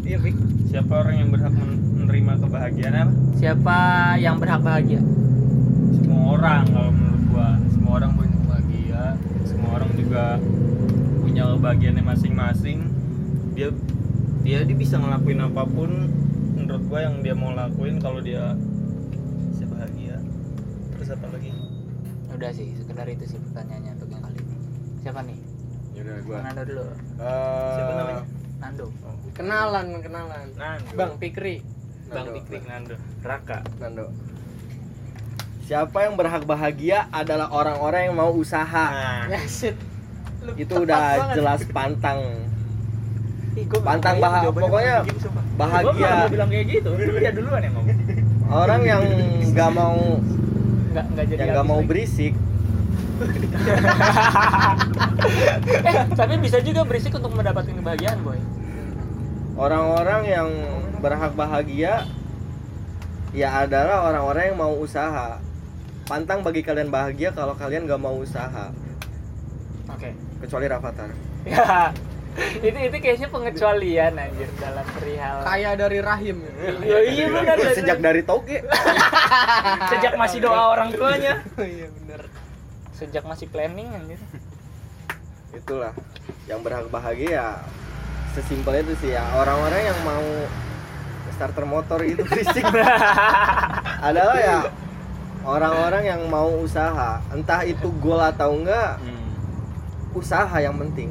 [0.04, 0.36] Iya pick.
[0.68, 3.12] Siapa orang yang berhak men- menerima kebahagiaan apa?
[3.34, 3.78] siapa
[4.16, 5.00] yang berhak bahagia
[5.94, 7.48] Semua orang kalau menurut gua.
[7.66, 9.02] Semua orang punya bahagia.
[9.42, 10.24] Semua orang juga
[11.18, 12.78] punya kebahagiaannya masing-masing.
[13.52, 13.68] Dia
[14.40, 15.90] dia dia bisa ngelakuin apa pun
[16.54, 18.52] menurut gua yang dia mau lakuin kalau dia
[19.48, 20.16] bisa bahagia.
[20.92, 21.50] Terus apa lagi?
[22.30, 24.56] udah sih sekedar itu sih pertanyaannya untuk yang kali ini
[25.00, 25.38] siapa nih
[25.92, 26.36] Ya udah gua.
[26.42, 26.82] Nando dulu
[27.14, 28.22] Eh, Siapa namanya?
[28.58, 28.84] Nando
[29.32, 30.90] kenalan kenalan Nando.
[30.92, 31.56] bang Pikri
[32.14, 32.26] Bang.
[32.32, 32.94] Piknik Nando.
[33.20, 33.58] Raka.
[33.76, 34.06] Nando.
[35.64, 38.86] Siapa yang berhak bahagia adalah orang-orang yang mau usaha.
[38.92, 39.76] Nah, ya shit
[40.54, 41.34] itu udah banget.
[41.40, 42.20] jelas pantang
[43.54, 45.06] Ih, Pantang bah- pokoknya.
[45.06, 47.96] Gua bahagia mau bilang kayak gitu dia duluan yang ngomong
[48.50, 49.02] orang yang
[49.54, 50.18] nggak mau
[50.90, 51.88] nggak nggak jadi yang nggak mau lagi.
[51.88, 52.34] berisik
[55.86, 58.38] eh tapi bisa juga berisik untuk mendapatkan kebahagiaan boy
[59.54, 60.48] orang-orang yang
[61.04, 62.08] berhak bahagia
[63.36, 65.36] ya adalah orang-orang yang mau usaha.
[66.08, 68.72] Pantang bagi kalian bahagia kalau kalian nggak mau usaha.
[69.92, 70.16] Oke.
[70.40, 71.92] Kecuali Rafathar ya.
[72.34, 76.42] Itu itu kayaknya pengecualian anjir dalam perihal kaya dari rahim.
[76.82, 78.58] Iya iya benar sejak dari toge
[79.94, 81.46] sejak masih doa orang tuanya.
[81.54, 82.26] Iya bener
[82.90, 84.18] sejak masih planning anjir.
[85.54, 85.94] Itulah
[86.50, 87.30] yang berhak bahagia.
[87.30, 87.46] Ya
[88.34, 90.26] sesimpel itu sih ya orang-orang yang mau
[91.34, 92.62] starter motor itu berisik
[94.00, 94.58] adalah ya
[95.44, 99.02] orang-orang yang mau usaha entah itu gol atau enggak
[100.14, 101.10] usaha yang penting.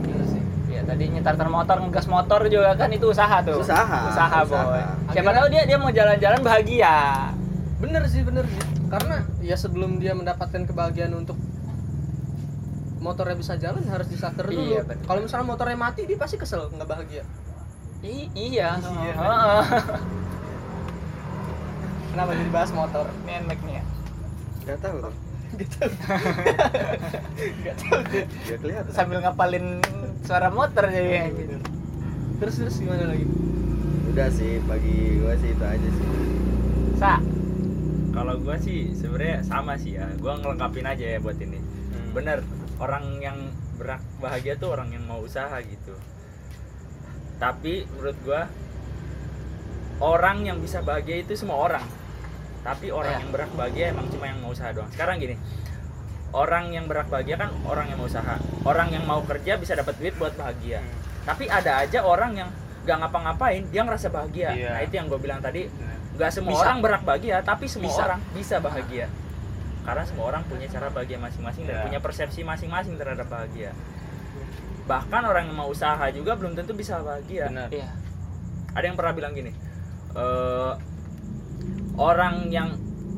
[0.00, 0.42] Bener sih.
[0.72, 3.60] Ya tadi nyetar motor ngegas motor juga kan itu usaha tuh.
[3.60, 4.64] Usaha, usaha usaha.
[4.64, 4.82] boy.
[5.12, 6.96] Siapa tahu dia dia mau jalan-jalan bahagia.
[7.84, 8.60] Bener sih bener sih.
[8.88, 11.36] Karena ya sebelum dia mendapatkan kebahagiaan untuk
[13.04, 14.80] motornya bisa jalan harus disakter dulu.
[14.80, 17.28] Iya, kalau misalnya motornya mati dia pasti kesel nggak bahagia
[18.04, 18.76] I- iya.
[18.76, 19.14] Iya.
[19.16, 19.62] Heeh.
[22.12, 23.08] kenapa jadi bahas motor?
[23.24, 23.84] Ini enak nih ya.
[24.76, 25.14] Tahu tuh.
[25.54, 25.76] Gitu
[27.62, 27.98] nggak tahu.
[28.10, 28.90] Deh nggak kelihatan.
[28.92, 29.80] Sambil ngapalin
[30.22, 31.58] suara motor jadi anjir.
[32.42, 33.24] terus terus gimana lagi?
[34.10, 36.06] Udah sih bagi gue sih itu aja sih.
[36.98, 37.14] Sa.
[38.14, 40.06] Kalau gua sih sebenarnya sama sih ya.
[40.22, 41.58] Gua ngelengkapin aja ya buat ini.
[42.14, 42.46] Bener
[42.78, 45.98] orang yang berhak bahagia tuh orang yang mau usaha gitu
[47.44, 48.42] tapi menurut gua
[50.00, 51.84] orang yang bisa bahagia itu semua orang
[52.64, 53.20] tapi orang Ya.
[53.20, 55.36] yang berhak bahagia emang cuma yang mau usaha doang sekarang gini
[56.32, 59.94] orang yang berhak bahagia kan orang yang mau usaha orang yang mau kerja bisa dapat
[60.00, 60.80] duit buat bahagia
[61.22, 62.48] tapi ada aja orang yang
[62.84, 64.68] gak ngapa-ngapain dia ngerasa bahagia Iya.
[64.70, 65.68] nah itu yang gue bilang tadi
[66.14, 66.62] nggak semua Bisa.
[66.62, 68.02] orang berhak bahagia tapi semua Bisa.
[68.02, 69.06] orang bisa bahagia
[69.84, 71.84] karena semua orang punya cara bahagia masing-masing dan Iya.
[71.84, 73.72] punya persepsi masing-masing terhadap bahagia
[74.84, 77.48] bahkan orang yang mau usaha juga belum tentu bisa bahagia.
[77.48, 77.68] Benar.
[77.68, 77.88] Iya.
[78.72, 79.52] Ada yang pernah bilang gini
[80.12, 80.72] eh,
[81.94, 82.74] orang yang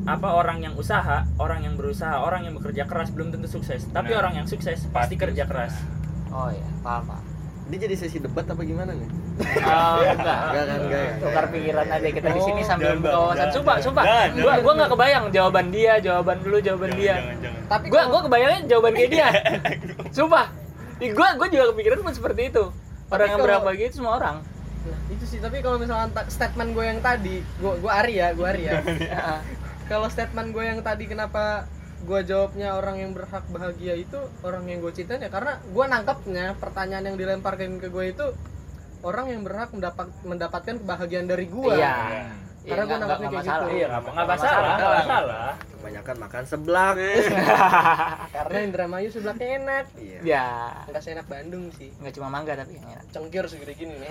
[0.07, 3.85] apa orang yang usaha orang yang berusaha orang yang bekerja keras belum tentu sukses.
[3.89, 4.21] Tapi Nah.
[4.21, 5.75] orang yang sukses pasti, Pasti kerja keras.
[6.29, 6.63] Oh iya.
[6.81, 7.25] Paham paham.
[7.67, 9.11] Ini jadi sesi debat apa gimana nih?
[9.59, 10.39] Oh, enggak.
[10.47, 11.13] Enggak kan enggak ya.
[11.19, 13.35] Tukar pikiran aja kita di sini Oh, sambil jangan, buka wawasan.
[13.37, 13.83] Jangan, sumpah jangan.
[13.83, 14.63] sumpah Jangan, gua jangan.
[14.63, 17.15] gua nggak kebayang jawaban dia jawaban dulu jawaban dia.
[17.17, 17.63] jangan jangan.
[17.67, 19.29] Tapi gua gua kebayangnya jawaban kayak dia.
[20.17, 20.47] Sumpah
[20.97, 22.65] Ih, gua gua juga kepikiran pun seperti itu.
[23.07, 24.37] Orang yang kalau- berhak bahagia itu semua orang.
[24.87, 28.31] Nah, itu sih tapi kalau misalnya ta- statement gue yang tadi gue gue Ari ya
[28.33, 28.79] gue Ari ya.
[28.81, 29.39] Heeh.
[29.91, 31.67] kalau statement gue yang tadi kenapa
[32.07, 35.27] gue jawabnya orang yang berhak bahagia itu orang yang gue cintain ya?
[35.27, 38.27] Karena gue nangkepnya pertanyaan yang dilemparkan ke gue itu
[39.03, 42.31] orang yang berhak mendapat mendapatkan kebahagiaan dari gue iya
[42.67, 43.63] Karena Iya, gua nggak- nangkapnya nggak kayak masalah.
[43.63, 43.77] gitu.
[43.79, 44.75] iya nggak masalah.
[44.75, 45.49] nggak masalah.
[45.71, 46.95] Kebanyakan makan seblak.
[48.37, 49.85] Karena Indramayu sebelahnya enak.
[49.97, 50.19] Iya.
[50.21, 50.47] Ya
[50.85, 51.95] nggak seenak Bandung sih.
[51.97, 53.07] Nggak cuma mangga tapi yang enak.
[53.09, 54.11] Cengkir segede gini nih.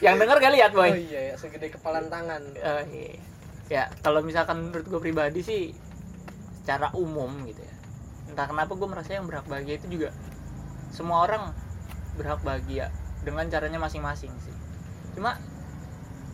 [0.00, 0.88] Yang denger gak lihat boy?
[0.88, 2.42] Oh iya ya segede kepalan tangan.
[2.54, 3.14] Eh, iya.
[3.66, 5.62] ya kalau misalkan menurut gue pribadi sih
[6.56, 7.74] secara umum gitu ya.
[8.28, 10.10] Entah kenapa gue merasa yang berhak bahagia itu juga
[10.88, 11.50] semua orang
[12.14, 14.54] berhak bahagia dengan caranya masing-masing sih.
[15.12, 15.34] Cuma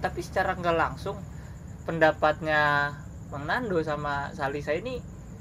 [0.03, 1.17] tapi secara nggak langsung
[1.87, 2.93] pendapatnya
[3.31, 4.99] Bang Nando sama Salisa ini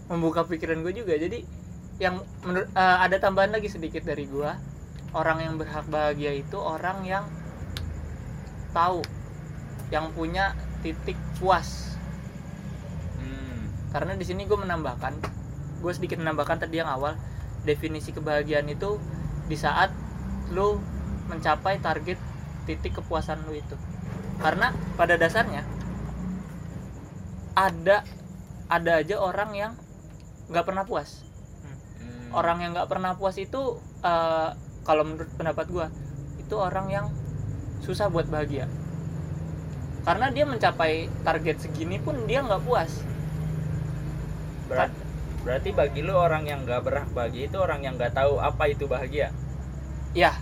[0.07, 1.17] membuka pikiran gue juga.
[1.17, 1.43] Jadi
[1.97, 4.49] yang menurut eh, ada tambahan lagi sedikit dari gue
[5.11, 7.25] orang yang berhak bahagia itu orang yang
[8.71, 9.03] tahu
[9.91, 11.93] yang punya titik puas.
[13.19, 13.69] Hmm.
[13.91, 15.13] karena di sini gue menambahkan
[15.83, 17.13] gue sedikit menambahkan tadi yang awal
[17.67, 18.97] definisi kebahagiaan itu
[19.45, 19.93] di saat
[20.49, 20.81] lu
[21.29, 22.17] mencapai target
[22.65, 23.75] titik kepuasan lu itu
[24.41, 25.63] karena pada dasarnya
[27.53, 28.03] ada
[28.71, 29.71] ada aja orang yang
[30.49, 31.21] nggak pernah puas
[32.01, 32.33] Hmm.
[32.33, 34.49] orang yang nggak pernah puas itu eh,
[34.81, 35.87] kalau menurut pendapat gue
[36.41, 37.05] itu orang yang
[37.85, 38.65] susah buat bahagia
[40.01, 43.05] karena dia mencapai target segini pun dia nggak puas
[44.65, 44.97] Berat-
[45.41, 48.85] berarti bagi lu orang yang nggak berhak bahagia itu orang yang nggak tahu apa itu
[48.85, 49.29] bahagia
[50.13, 50.33] ya.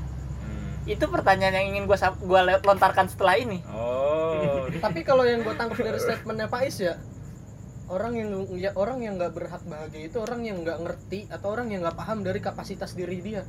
[0.90, 3.62] Itu pertanyaan yang ingin gue gua lontarkan setelah ini.
[3.70, 4.66] Oh.
[4.86, 6.98] Tapi kalau yang gue tangkap dari statementnya Pak Is ya
[7.90, 11.74] orang yang ya orang yang nggak berhak bahagia itu orang yang nggak ngerti atau orang
[11.74, 13.46] yang nggak paham dari kapasitas diri dia.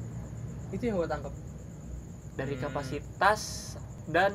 [0.73, 1.33] Itu yang gue tangkap.
[2.37, 2.63] Dari Hmm.
[2.69, 3.41] kapasitas
[4.09, 4.33] dan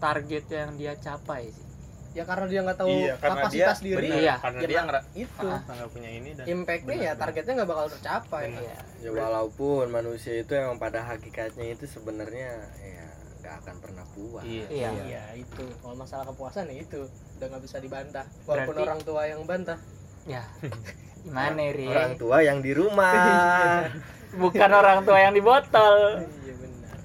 [0.00, 1.67] target yang dia capai sih
[2.10, 3.96] ya karena dia nggak tahu iya karena dia kapasitas diri.
[4.00, 4.34] bener, Iya.
[4.38, 7.86] karena Ya, dia nah, ngera- itu nggak punya ini dan impactnya ya targetnya nggak bakal
[7.90, 8.44] tercapai.
[8.50, 8.76] Iya.
[8.98, 13.06] ya walaupun manusia itu emang pada hakikatnya itu sebenarnya ya
[13.38, 14.42] nggak akan pernah puas.
[14.42, 14.66] Iya.
[14.68, 14.90] Iya.
[15.04, 15.22] Iya.
[15.36, 15.64] itu.
[15.76, 17.00] Kalau masalah kepuasan ya itu.
[17.36, 18.24] Udah nggak bisa dibantah.
[18.42, 19.78] Walaupun Berarti- orang tua yang bantah.
[20.24, 20.42] Ya.
[21.24, 21.86] Gimana Ri?
[21.86, 23.84] orang tua yang di rumah.
[24.42, 26.24] Bukan orang tua yang di botol.
[26.42, 26.98] iya benar.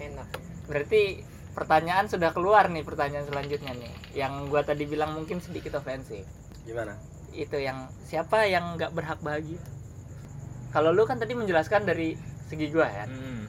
[0.00, 0.28] Enak.
[0.64, 1.02] Berarti
[1.54, 3.92] pertanyaan sudah keluar nih pertanyaan selanjutnya nih.
[4.12, 6.26] Yang gua tadi bilang mungkin sedikit ofensif.
[6.64, 6.96] gimana
[7.30, 9.60] Itu yang siapa yang nggak berhak bahagia?
[10.74, 12.18] Kalau lu kan tadi menjelaskan dari
[12.50, 13.06] segi gua ya.
[13.06, 13.46] Hmm.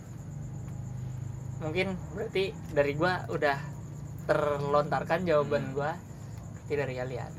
[1.65, 3.57] Mungkin berarti dari gua udah
[4.29, 5.97] terlontarkan jawaban gua.
[6.53, 7.31] Berarti dari kalian.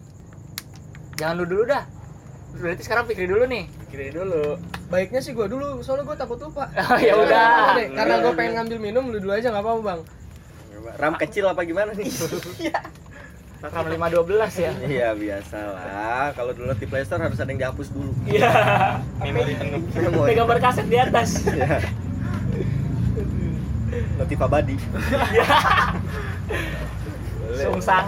[1.16, 1.84] Jangan lu dulu dah.
[2.58, 3.64] Berarti sekarang pikir dulu nih.
[3.86, 7.74] pikirin dulu baiknya sih gua dulu soalnya gua takut lupa Oh, ya udah.
[7.90, 10.00] karena gua pengen ngambil minum lu dulu aja nggak apa-apa bang
[10.94, 12.06] ram kecil apa gimana nih?
[13.66, 14.72] Ram 512 ya.
[14.86, 16.30] iya biasalah.
[16.38, 18.12] Kalau dulu di Play Store harus ada yang dihapus dulu.
[18.30, 18.52] Iya.
[19.18, 19.82] memori penuh
[20.22, 21.42] Ada gambar kaset di atas.
[21.50, 21.82] Iya.
[24.20, 24.76] Notif abadi
[27.56, 28.06] Sungsang.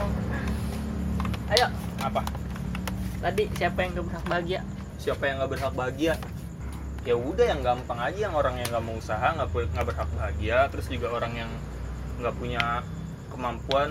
[1.49, 1.67] Ayo,
[2.05, 2.21] apa?
[3.25, 4.61] Tadi siapa yang gak berhak bahagia?
[4.99, 6.15] siapa yang nggak berhak bahagia?
[7.07, 8.29] Ya udah yang gampang aja.
[8.29, 10.59] Yang orang yang nggak mau usaha nggak nggak berhak bahagia.
[10.69, 11.51] Terus juga orang yang
[12.19, 12.83] nggak punya
[13.29, 13.91] kemampuan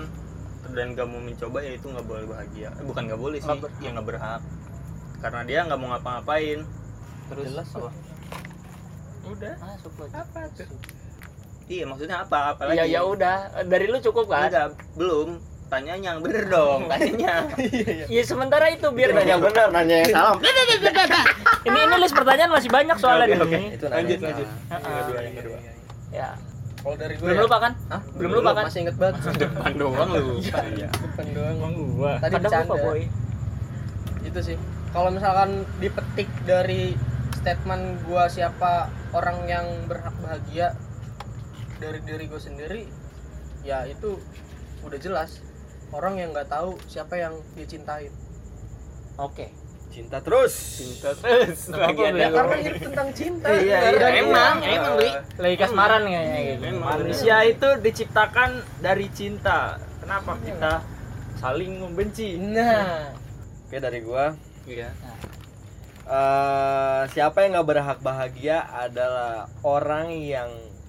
[0.67, 2.69] dan nggak mau mencoba ya itu nggak boleh bahagia.
[2.73, 3.79] Eh, bukan nggak boleh sih Nggak berhak.
[3.79, 4.41] ya nggak berhak.
[5.17, 6.59] Karena dia nggak mau ngapa-ngapain.
[7.27, 7.89] Terus Jelas apa?
[9.27, 9.53] udah.
[9.57, 10.13] Masuk lagi.
[10.13, 10.67] apa tuh?
[11.67, 12.37] Iya maksudnya apa?
[12.53, 12.93] Apa Ya lagi?
[12.93, 14.47] ya udah, dari lu cukup kan?
[14.47, 15.29] Enggak, belum.
[15.67, 17.43] Tanyanya yang bener dong tanyanya
[18.07, 20.39] Ya sementara itu biar nanya benar nanya yang salah.
[21.59, 23.75] Ini ini list pertanyaan masih banyak soalnya Oke, nih.
[23.75, 24.47] itu nanya lanjut yang lanjut.
[24.47, 25.57] yang kedua yang kedua.
[26.09, 26.29] Ya.
[26.87, 27.73] Kalau dari gua Belum ya, lupa kan?
[27.91, 28.01] Hah?
[28.15, 28.63] Belum lupa kan?
[28.71, 29.15] masih inget banget.
[29.43, 30.39] Depan doang lu.
[30.39, 31.55] Iya depan doang.
[31.99, 32.13] Gua.
[32.23, 32.85] Tadi Kadang lupa bercanda.
[32.87, 33.01] boy.
[34.23, 34.57] itu sih.
[34.95, 35.49] Kalau misalkan
[35.83, 36.95] dipetik dari
[37.35, 40.79] statement gua siapa orang yang berhak bahagia
[41.77, 42.83] dari diri gue sendiri
[43.67, 44.15] ya itu
[44.87, 45.43] udah jelas.
[45.91, 48.15] Orang yang nggak tahu siapa yang dia cintain
[49.19, 49.51] Oke.
[49.87, 50.53] Cinta terus.
[50.77, 51.59] Cinta terus.
[51.69, 53.47] Lagi ya karena hidup tentang cinta.
[53.49, 54.69] Iya, iya, dia- emang, Iya.
[54.75, 55.09] emang Li.
[55.37, 56.61] Lagi kasmaran kayaknya gitu.
[56.63, 56.87] Memang.
[56.97, 59.75] manusia itu diciptakan dari cinta.
[59.99, 60.73] Kenapa kita
[61.37, 62.37] saling membenci?
[62.37, 63.11] Nah.
[63.63, 64.31] Oke dari gua.
[64.63, 64.89] Iya.
[66.07, 70.47] Eh siapa yang nggak berhak bahagia adalah orang yang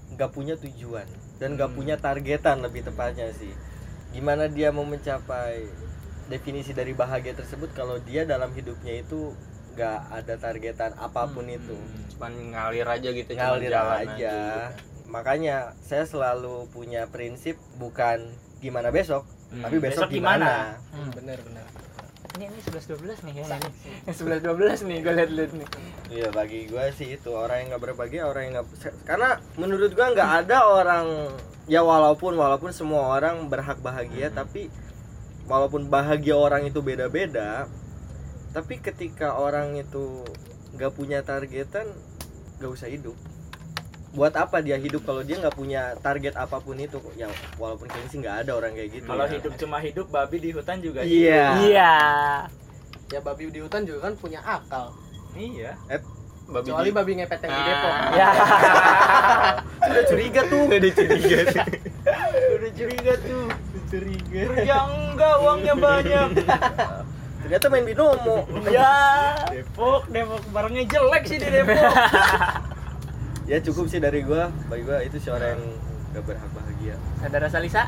[0.09, 1.03] nggak punya tujuan
[1.37, 1.77] dan nggak Hmm.
[1.77, 3.51] punya targetan lebih tepatnya sih.
[4.09, 5.67] Gimana dia mau mencapai
[6.29, 9.33] definisi dari bahagia tersebut kalau dia dalam hidupnya itu
[9.73, 11.73] nggak ada targetan apa pun itu
[12.13, 14.37] cuman ngalir aja gitu cuman ngalir jalan aja.
[15.05, 20.45] makanya saya selalu punya prinsip bukan gimana besok Hmm, tapi besok, besok gimana?
[20.45, 20.53] gimana,
[20.93, 21.09] Hmm.
[21.09, 21.65] bener bener
[22.37, 23.73] Ini ini 11 12 nih kayaknya nih.
[24.05, 25.67] Yang 11 12 nih gue liat-liat nih.
[26.07, 28.67] Iya bagi gue sih itu orang yang nggak berbahagia orang yang nggak
[29.03, 31.05] karena menurut gua nggak ada orang
[31.65, 34.69] ya walaupun walaupun semua orang berhak bahagia tapi
[35.49, 37.65] walaupun bahagia orang itu beda-beda
[38.49, 40.21] tapi ketika orang itu
[40.71, 41.89] nggak punya targetan
[42.57, 43.17] nggak usah hidup
[44.09, 48.09] buat apa dia hidup kalau dia nggak punya target apa pun itu ya walaupun kayaknya
[48.09, 49.31] sih nggak ada orang kayak gitu Kalau ya.
[49.31, 51.93] hidup cuma hidup, babi di hutan juga iya Iya.
[53.07, 54.93] ya babi di hutan juga kan punya akal.
[55.31, 55.77] Iya.
[56.47, 57.65] babi kecuali di- babi ngepet yang di Ah.
[57.69, 58.29] Depok Ya.
[59.83, 61.39] udah curiga tuh udah curiga
[62.51, 63.43] udah curiga tuh
[63.89, 64.41] curiga.
[64.53, 66.29] Kerja enggak uangnya banyak.
[67.43, 68.45] Ternyata main binomo.
[68.69, 68.93] Ya.
[69.49, 70.41] Depok, Depok.
[70.53, 71.93] Barangnya jelek sih di Depok.
[73.51, 74.53] ya cukup sih dari gua.
[74.69, 75.63] Bagi gua itu sih orang yang
[76.13, 76.95] gak berhak bahagia.
[77.19, 77.83] Saudara Salisa?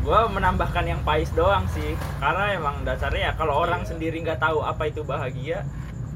[0.00, 1.92] gua menambahkan yang pais doang sih.
[2.22, 5.68] Karena emang dasarnya ya kalau orang sendiri nggak tahu apa itu bahagia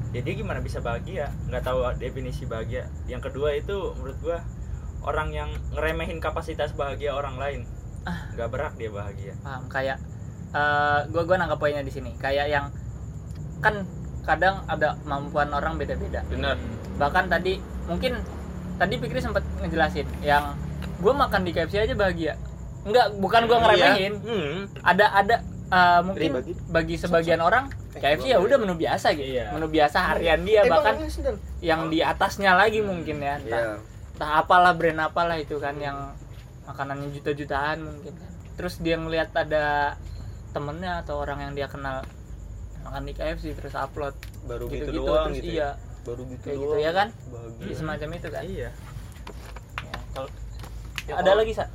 [0.09, 1.29] ya dia gimana bisa bahagia?
[1.51, 2.89] Nggak tahu definisi bahagia.
[3.05, 4.37] Yang kedua itu menurut gua
[5.05, 7.61] orang yang ngeremehin kapasitas bahagia orang lain
[8.05, 9.33] nggak berhak dia bahagia.
[9.41, 9.97] Paham kayak
[10.51, 12.13] eh gua gua nangkap poinnya di sini.
[12.15, 12.65] Kayak yang
[13.59, 13.83] kan
[14.25, 16.25] kadang ada kemampuan orang beda-beda.
[16.25, 16.57] Benar.
[16.97, 18.17] Bahkan tadi mungkin
[18.75, 20.57] tadi Fikri sempat ngejelasin yang
[20.95, 22.33] gue makan di KFC aja bahagia.
[22.83, 24.13] Enggak bukan gue ngeremehin.
[24.21, 24.57] Hmm.
[24.81, 25.35] ada ada
[25.65, 26.53] eh, mungkin Bagi.
[26.69, 29.39] bagi sebagian orang KFC ya udah menu biasa gitu.
[29.39, 29.53] Iya.
[29.53, 33.75] menu biasa harian dia Eh, bahkan Bang, yang di atasnya lagi mungkin ya entah, Iya.
[34.17, 36.11] entah apalah brand apalah itu kan yang
[36.65, 38.31] makanannya juta-jutaan mungkin kan.
[38.55, 39.95] Terus dia ngelihat ada
[40.51, 42.01] temennya atau orang yang dia kenal
[42.81, 44.15] makan di KFC terus upload.
[44.45, 45.69] Baru gitu, gitu-gitu doang terus gitu iya.
[45.69, 45.69] Ya
[46.05, 46.69] baru gitu kayak doang.
[46.69, 47.07] gitu ya kan?
[47.25, 47.59] Bahagia.
[47.59, 48.43] Jadi semacam itu kan?
[48.43, 48.69] Iya.
[49.81, 50.29] Ya, kalau
[51.05, 51.65] Ya, ada kalau- lagi sa?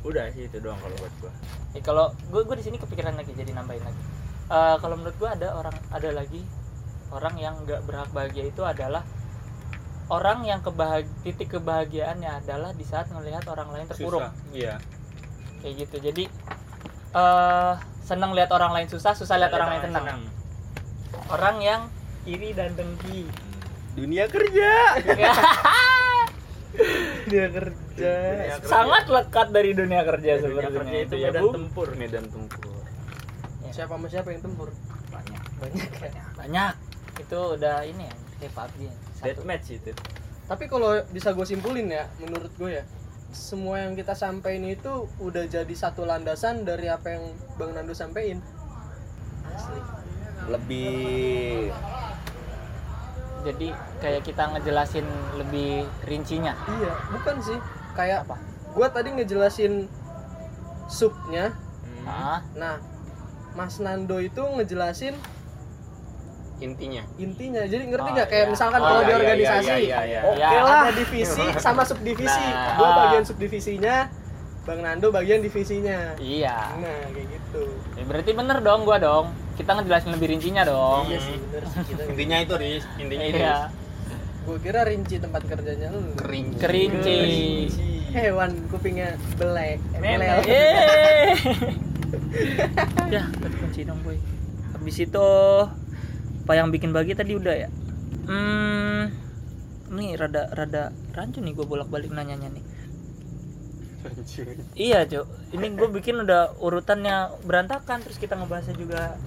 [0.00, 1.32] Udah sih itu doang kalau buat gua.
[1.74, 4.02] Ya, kalau gue gue di sini kepikiran lagi jadi nambahin lagi.
[4.46, 6.40] Eh, kalau menurut gue ada orang ada lagi
[7.08, 9.02] orang yang nggak berhak bahagia itu adalah
[10.06, 14.32] orang yang kebahag titik kebahagiaannya adalah di saat melihat orang lain terpuruk Susah.
[14.54, 14.74] Iya.
[15.62, 15.96] kayak gitu.
[15.98, 16.24] Jadi
[17.16, 17.72] eh
[18.06, 20.06] senang lihat orang lain susah, susah lihat orang lain senang.
[21.26, 21.90] Orang yang
[22.22, 23.26] iri dan dengki.
[23.96, 24.70] dunia kerja
[25.16, 25.32] Ya,
[27.24, 28.12] dunia kerja
[28.60, 32.76] sangat lekat dari dunia kerja Dunia sebenarnya kerja itu ya, medan tempur Medan tempur.
[33.72, 34.68] siapa sama siapa yang tempur
[35.08, 36.72] banyak banyak ya banyak
[37.16, 38.94] itu udah ini ya kayak PUBG ya.
[39.16, 39.26] Satu.
[39.32, 39.92] deathmatch itu.
[40.46, 42.84] Tapi kalau bisa gue simpulin ya menurut gue ya
[43.34, 47.24] semua yang kita sampaikan itu udah jadi satu landasan dari apa yang
[47.58, 48.38] bang Nando sampaikan.
[49.50, 49.80] Asli.
[50.46, 51.74] Lebih
[53.46, 53.68] jadi
[54.02, 55.06] kayak kita ngejelasin
[55.38, 56.54] lebih rincinya.
[56.66, 57.58] Iya bukan sih.
[57.96, 58.36] Kayak Apa?
[58.76, 59.88] gue tadi ngejelasin
[60.86, 61.56] subnya.
[62.06, 62.78] Ah nah
[63.58, 65.16] Mas Nando itu ngejelasin
[66.56, 67.02] Intinya.
[67.16, 68.50] intinya jadi ngerti Oh, nggak kayak iya.
[68.50, 70.20] misalkan Oh, kalau di iya, iya, organisasi iya, iya, iya.
[70.24, 70.60] oke Ya.
[70.62, 72.74] lah divisi sama subdivisi Nah.
[72.74, 73.96] gue bagian subdivisinya
[74.62, 79.72] bang Nando bagian divisinya iya nah kayak gitu Ya, berarti bener dong gua dong kita
[79.72, 82.84] ngejelasin lebih rincinya dong iya sih bener sih kita Intinya itu, Riz.
[82.96, 83.38] Intinya itu.
[83.38, 83.58] Iya.
[84.42, 86.54] gue kira rinci tempat kerjanya lu Kering.
[86.56, 87.18] kerinci
[88.10, 90.02] hewan kupingnya belek eh.
[90.46, 91.34] Eh.
[93.14, 94.14] ya kunci dong boy
[94.72, 95.28] habis itu
[96.46, 97.68] apa yang bikin bagi tadi udah ya?
[98.30, 99.26] Hmm
[99.96, 102.64] ini rada rada rancu nih gue bolak balik nanyanya nih.
[104.78, 105.26] Iya cok
[105.58, 109.18] ini gue bikin udah urutannya berantakan terus kita ngebahasnya juga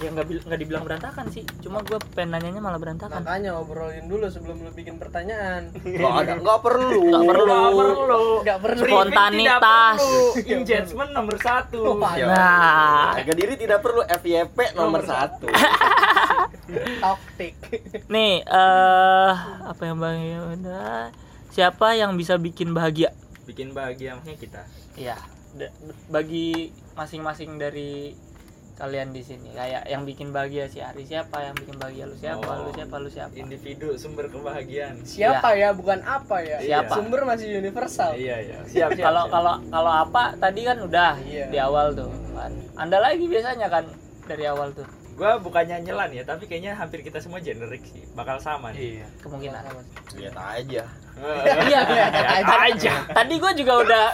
[0.00, 1.44] ya nggak nggak dibilang berantakan sih.
[1.60, 3.20] Cuma gue pengen nanyanya malah berantakan.
[3.20, 5.72] Makanya obrolin dulu sebelum lu bikin pertanyaan.
[5.76, 7.04] Nggak ada nggak perlu.
[7.08, 7.44] nggak perlu.
[7.48, 8.24] Nggak perlu.
[8.44, 8.84] Nggak perlu.
[8.84, 10.00] Spontanitas.
[10.44, 11.80] engagement nomor satu.
[12.00, 13.12] Wah, nah.
[13.16, 14.00] Harga diri tidak perlu.
[14.08, 15.48] FYP nomor satu
[16.98, 17.54] taktik
[18.06, 19.32] nih eh
[19.62, 20.18] apa yang bang
[20.60, 21.10] udah
[21.50, 23.10] siapa yang bisa bikin bahagia?
[23.42, 24.62] Bikin bahagia maksudnya kita.
[24.94, 25.18] Iya,
[26.06, 28.14] bagi masing-masing dari
[28.76, 29.50] kalian di sini.
[29.50, 32.72] Kayak yang bikin bahagia si Ari siapa yang bikin bahagia lu siapa lu Oh.
[32.72, 33.34] siapa lu siapa.
[33.34, 35.02] individu sumber kebahagiaan.
[35.02, 36.62] Siapa ya bukan apa ya?
[36.62, 36.94] Siapa?
[36.94, 38.14] sumber masih universal.
[38.14, 38.58] Iya iya.
[38.64, 41.50] Siap kalau kalau kalau apa tadi kan udah Iya.
[41.50, 42.54] di awal tuh kan.
[42.78, 43.84] Anda lagi biasanya kan
[44.24, 44.86] dari awal tuh
[45.20, 48.00] gua bukannya nyelan ya tapi kayaknya hampir kita semua generik sih.
[48.10, 48.96] Bakal sama nih.
[48.96, 49.06] Iya.
[49.20, 49.62] kemungkinan.
[50.16, 50.84] Lihat aja.
[51.60, 52.92] Iya Lihat aja.
[53.12, 54.04] tadi gua juga udah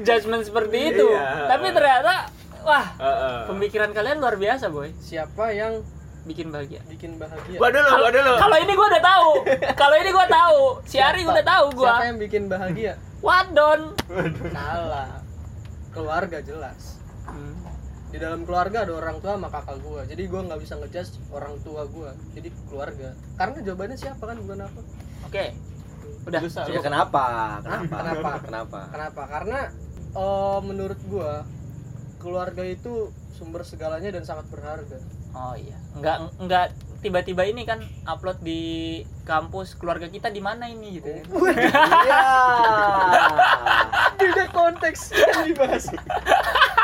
[0.00, 1.04] judgement seperti itu.
[1.04, 1.44] Iya.
[1.46, 2.32] tapi ternyata
[2.64, 3.38] wah Heeh.
[3.44, 4.88] pemikiran kalian luar biasa boy.
[4.96, 5.84] Siapa yang
[6.24, 6.80] bikin bahagia.
[6.88, 7.60] bikin bahagia?
[7.60, 8.32] Gua dulu gua dulu.
[8.40, 9.30] Kalau ini gua udah tahu.
[9.76, 10.60] Kalau ini gua tahu.
[10.82, 11.32] Si Ari Siapa?
[11.36, 12.92] udah tahu siapa gua yang bikin bahagia?
[13.20, 13.80] Wadon.
[14.48, 15.20] Salah.
[15.92, 16.97] Keluarga jelas
[18.08, 20.00] di dalam keluarga ada orang tua sama kakak gua.
[20.08, 22.10] Jadi gua nggak bisa ngejudge orang tua gua.
[22.32, 23.12] Jadi keluarga.
[23.36, 24.80] Karena jawabannya siapa kan bukan apa?
[25.28, 25.44] Oke.
[26.24, 26.40] Udah.
[26.68, 27.24] Ya kenapa?
[27.60, 27.96] Kenapa?
[28.00, 28.30] Kenapa?
[28.46, 28.78] kenapa?
[28.92, 29.22] Kenapa?
[29.28, 29.58] Karena
[30.16, 31.44] eh, menurut gua
[32.18, 34.98] keluarga itu sumber segalanya dan sangat berharga.
[35.36, 35.76] Oh iya.
[36.00, 36.66] Nggak nggak
[36.98, 37.78] tiba-tiba ini kan
[38.10, 41.22] upload di kampus keluarga kita di mana ini gitu ya.
[41.22, 42.22] iya
[44.18, 45.94] tidak konteks yang dibahas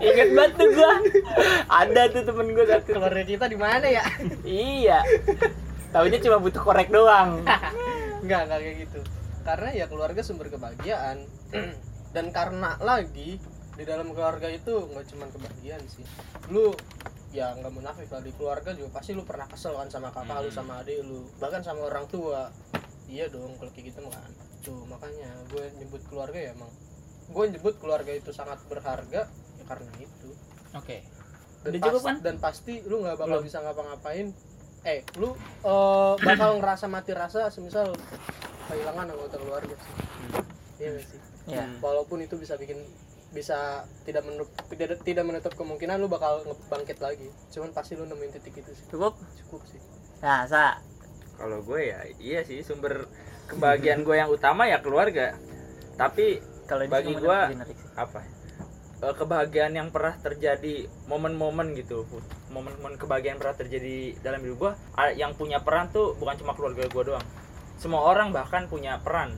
[0.00, 0.92] Ingat banget tuh gua.
[1.70, 2.90] Ada tuh temen gua satu.
[2.94, 4.04] keluarga kita di mana ya?
[4.46, 4.98] Iya.
[5.90, 7.42] Taunya cuma butuh korek doang.
[8.24, 9.00] nggak nggak kayak gitu.
[9.44, 11.26] Karena ya keluarga sumber kebahagiaan.
[12.14, 13.38] Dan karena lagi
[13.74, 16.06] di dalam keluarga itu nggak cuma kebahagiaan sih.
[16.50, 16.74] Lu
[17.34, 18.22] ya nggak munafik lah.
[18.22, 21.26] Di keluarga juga pasti lu pernah kesel kan sama kakak lu sama adik lu.
[21.38, 22.50] Bahkan sama orang tua.
[23.04, 24.30] Iya dong kalau kayak gitu kan.
[24.64, 26.72] Tuh makanya gue nyebut keluarga ya emang.
[27.28, 29.28] Gue nyebut keluarga itu sangat berharga
[29.64, 30.30] ya karena itu
[30.74, 30.96] Oke.
[31.62, 32.16] dan, Udah cukup pas- kan?
[32.20, 33.44] dan pasti lu nggak bakal Belum.
[33.44, 34.26] bisa ngapa-ngapain
[34.84, 35.32] eh lu
[35.64, 37.96] eh, bakal ngerasa mati rasa semisal
[38.66, 39.94] kehilangan anggota keluarga sih
[40.78, 41.68] iya nggak sih Ya.
[41.76, 42.80] walaupun itu bisa bikin
[43.30, 48.32] bisa tidak menutup tidak, tidak menutup kemungkinan lu bakal ngebangkit lagi cuman pasti lu nemuin
[48.32, 49.12] titik itu sih Cukup?
[49.42, 49.76] cukup sih
[50.20, 50.80] Nah, sa.
[51.36, 53.04] kalau gue ya iya sih sumber
[53.44, 55.36] kebahagiaan gue yang utama ya keluarga
[55.94, 57.76] tapi Kalau Bagi sih.
[57.92, 58.24] apa
[59.04, 62.08] eh, kebahagiaan yang pernah terjadi momen-momen gitu
[62.48, 66.88] momen-momen kebahagiaan pernah terjadi dalam hidup gua ah, yang punya peran tuh bukan cuma keluarga
[66.88, 67.26] gua doang
[67.76, 69.36] semua orang bahkan punya peran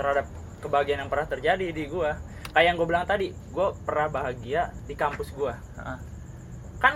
[0.00, 0.24] terhadap
[0.64, 2.16] kebahagiaan yang pernah terjadi di gua
[2.52, 5.98] kayak yang gue bilang tadi gua pernah bahagia di kampus gua Heeh.
[6.80, 6.94] kan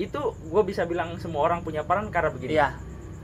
[0.00, 2.68] itu gue bisa bilang semua orang punya peran karena begini Iya.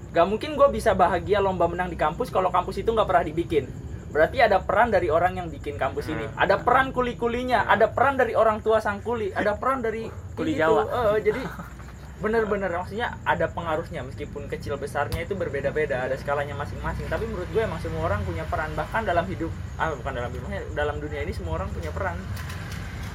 [0.09, 3.69] Gak mungkin gue bisa bahagia lomba menang di kampus kalau kampus itu nggak pernah dibikin.
[4.09, 6.25] Berarti ada peran dari orang yang bikin kampus ini.
[6.37, 10.65] Ada peran kuli-kulinya ada peran dari orang tua sang kuli ada peran dari Kuli gitu.
[10.65, 11.19] Jawa.
[11.21, 11.43] Jadi
[12.25, 17.07] bener-bener maksudnya ada pengaruhnya meskipun kecil besarnya itu berbeda-beda ada skalanya masing-masing.
[17.07, 18.73] Tapi menurut gue emang semua orang punya peran.
[18.73, 22.17] Bahkan dalam hidup ah bukan dalam hidup maksudnya dalam dunia ini semua orang punya peran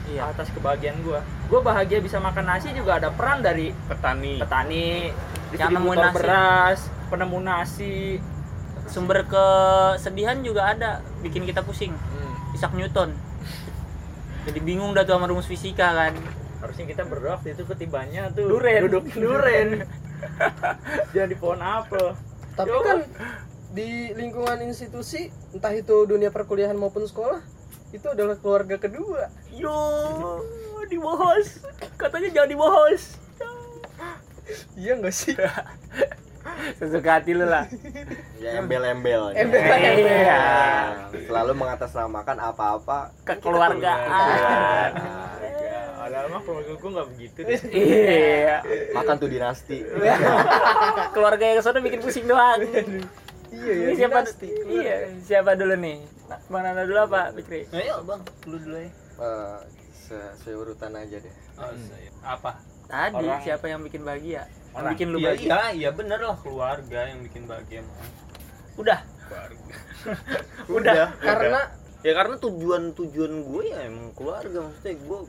[0.09, 0.27] iya.
[0.31, 4.39] atas kebahagiaan gue gue bahagia bisa makan nasi juga ada peran dari petani.
[4.39, 5.11] petani
[5.53, 6.15] distributor nasi.
[6.17, 7.97] beras penemu nasi
[8.88, 11.93] sumber kesedihan juga ada bikin kita pusing.
[12.53, 13.15] Isaac Newton.
[14.43, 16.13] Jadi bingung dah tuh sama rumus fisika kan?
[16.59, 18.81] Harusnya kita berdoa waktu itu ketibanya tuh Duren.
[18.88, 19.88] duduk duren.
[21.11, 22.13] Jangan di pohon apel.
[22.53, 22.79] Tapi Yo.
[22.86, 22.99] kan
[23.73, 27.41] di lingkungan institusi entah itu dunia perkuliahan maupun sekolah
[27.89, 29.31] itu adalah keluarga kedua.
[29.49, 29.73] Yo
[30.93, 31.63] dibahas
[31.97, 33.01] katanya jangan dibahas
[34.75, 35.34] iya nggak sih
[36.79, 37.65] sesuka hati lu lah.
[38.37, 40.41] Ya embel-embel Embel- Iya.
[41.23, 43.15] selalu mengatasnamakan apa-apa.
[43.23, 44.91] Kekeluargaan.
[46.03, 47.59] Ada mah keluarga gue nggak begitu deh.
[47.65, 48.57] Iya.
[48.91, 49.77] Makan tuh dinasti.
[51.15, 52.59] Keluarga yang ke sana bikin pusing doang.
[53.49, 54.47] Iya ya ini siapa dinasti.
[54.67, 55.97] iya siapa dulu nih?
[56.49, 57.69] Bang Nana dulu apa Fikri?
[57.69, 58.19] Ayo bang.
[58.43, 59.57] Lu dulu ya Eh,
[59.93, 61.33] se- seurutan aja deh.
[61.55, 62.09] Oh, saya.
[62.25, 62.51] apa?
[62.83, 64.43] Tadi Orang- siapa yang bikin bahagia
[64.74, 64.91] Orang.
[64.97, 65.47] bikin lu iya bahagia.
[65.47, 66.38] iya iya bener lah.
[66.41, 67.97] Keluarga yang bikin bahagia mah.
[68.78, 68.99] udah.
[69.30, 69.76] Keluarga.
[70.78, 71.61] Udah karena
[72.03, 74.67] ya karena tujuan tujuan gue ya emang keluarga.
[74.67, 75.19] Maksudnya gue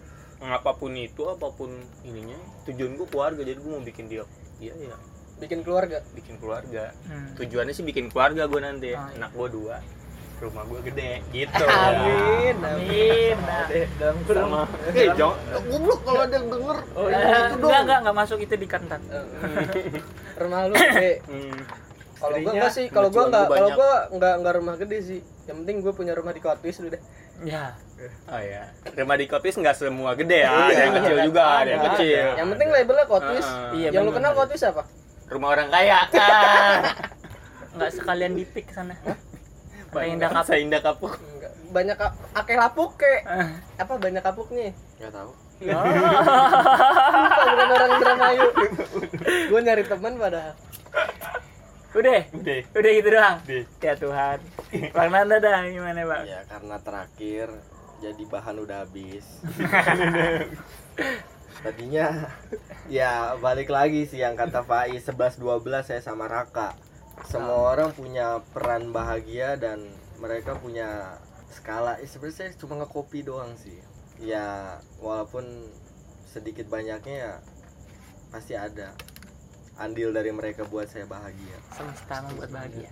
[0.44, 1.70] apa pun itu apa pun
[2.02, 2.36] ininya
[2.66, 3.40] tujuan gue keluarga.
[3.46, 4.26] Jadi gue mau bikin dia
[4.58, 4.96] iya ya
[5.38, 6.02] bikin keluarga.
[6.14, 6.90] Bikin keluarga.
[7.06, 7.38] Hmm.
[7.38, 8.90] tujuannya sih bikin keluarga gue nanti.
[8.94, 9.14] Oh, iya.
[9.22, 9.76] anak gue dua
[10.44, 11.64] rumah gue gede gitu.
[11.64, 13.36] Amin Amin.
[13.40, 13.66] Nah,
[13.96, 14.62] dalam sama.
[14.90, 16.76] eh jangan goblok kalau ada yang denger.
[16.92, 17.18] Oh eh, iya.
[17.18, 17.64] itu dong.
[17.64, 19.00] Enggak enggak enggak masuk itu di kantan.
[20.40, 21.58] rumah lu gede Hmm.
[22.14, 24.98] kalau gua Istrinya, enggak sih kalau gua mercuan enggak kalau gua enggak enggak rumah gede
[25.00, 25.20] sih.
[25.44, 27.00] Yang penting gua punya rumah di Kotwis udah
[27.42, 27.74] Ya.
[28.26, 30.50] oh ya rumah di kotis nggak semua gede ya.
[30.50, 30.78] Ada Iya.
[30.78, 31.66] yang kecil juga ada.
[31.66, 31.88] yang Ada.
[31.90, 34.82] kecil yang penting labelnya Kotwis Ah, iya, yang lu kenal Kotwis apa?
[35.24, 35.98] Rumah orang kaya
[37.74, 38.94] Enggak sekalian dipik ke sana.
[38.94, 39.23] Kata
[40.02, 40.44] indah kapuk.
[40.44, 41.52] saya indah kapuk Enggak.
[41.70, 43.12] banyak ka- akeh lapuk ke
[43.76, 45.80] apa banyak kapuknya nggak tahu Lupa,
[47.46, 48.46] bukan orang Indramayu
[49.48, 50.54] gua nyari teman padahal
[51.94, 52.20] Udah.
[52.32, 53.36] udah Udah gitu doang.
[53.40, 53.64] Udah.
[53.78, 54.38] Ya Tuhan.
[54.90, 56.26] Bang Nanda dah gimana, Bang?
[56.26, 57.46] ya karena terakhir
[58.00, 59.22] jadi bahan udah habis
[61.56, 62.28] tadinya
[62.86, 66.74] ya balik lagi sih yang kata Faiz 11 12 saya sama Raka
[67.22, 69.86] semua orang punya peran bahagia dan
[70.18, 71.18] mereka punya
[71.50, 71.98] skala.
[72.02, 73.78] Eh, sebenarnya saya cuma ngekopi doang sih.
[74.18, 75.46] Ya walaupun
[76.26, 77.32] sedikit banyaknya ya
[78.34, 78.90] pasti ada
[79.78, 81.58] andil dari mereka buat saya bahagia.
[81.70, 82.90] Semesta membuat bahagia.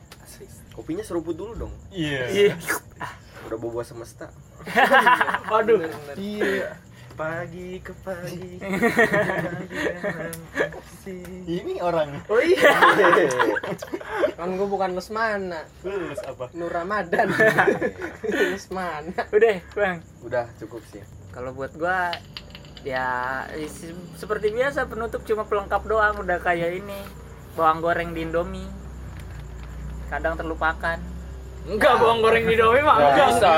[0.72, 1.74] kopinya seruput dulu dong.
[1.92, 2.24] Iya.
[2.30, 2.54] Iya.
[3.50, 4.30] udah bobo semesta.
[5.50, 5.82] Waduh.
[6.14, 6.78] iya
[7.12, 8.58] pagi ke pagi
[11.44, 12.22] ini orang.
[12.26, 12.72] Oh iya.
[14.38, 16.48] kan gua bukan Lesmana lulus apa?
[16.54, 17.28] Nur Ramadan.
[18.54, 19.98] Lesmana Udah, Bang.
[20.22, 21.02] udah cukup sih.
[21.30, 22.14] Kalau buat gua
[22.82, 26.16] ya se- seperti biasa penutup cuma pelengkap doang.
[26.18, 26.98] Udah kayak ini
[27.54, 28.66] bawang goreng di Indomie.
[30.08, 30.98] Kadang terlupakan
[31.62, 33.28] enggak bawang goreng di domi mah Nggak enggak.
[33.30, 33.50] bisa,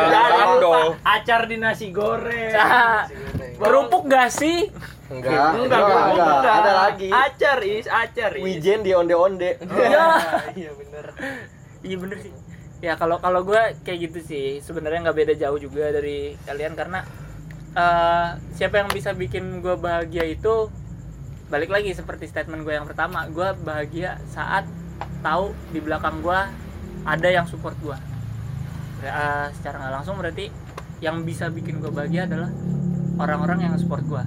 [1.05, 2.52] acar di nasi goreng.
[2.52, 3.09] Ah,
[3.57, 4.68] kerupuk gak sih?
[5.09, 5.57] Enggak.
[5.57, 6.55] Enggak enggak, enggak, enggak.
[6.61, 7.09] ada lagi.
[7.09, 8.44] Acar is acar is.
[8.44, 10.05] Wijen di onde onde ya
[10.52, 11.05] iya bener.
[11.84, 12.32] Iya bener sih.
[12.84, 14.46] Ya kalau kalau gue kayak gitu sih.
[14.61, 17.00] Sebenarnya nggak beda jauh juga dari kalian karena
[17.72, 20.68] eh, siapa yang bisa bikin gue bahagia itu
[21.48, 23.28] balik lagi seperti statement gue yang pertama.
[23.32, 24.68] Gue bahagia saat
[25.24, 26.40] tahu di belakang gue
[27.05, 27.96] ada yang support gue
[29.00, 29.12] Eh,
[29.52, 30.48] secara nggak langsung berarti
[30.98, 32.48] yang bisa bikin gue bahagia adalah
[33.14, 34.22] orang-orang yang support gue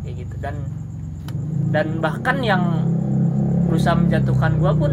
[0.00, 0.34] kayak gitu.
[0.38, 0.56] Dan
[1.68, 2.88] dan bahkan yang
[3.62, 4.92] berusaha menjatuhkan gue pun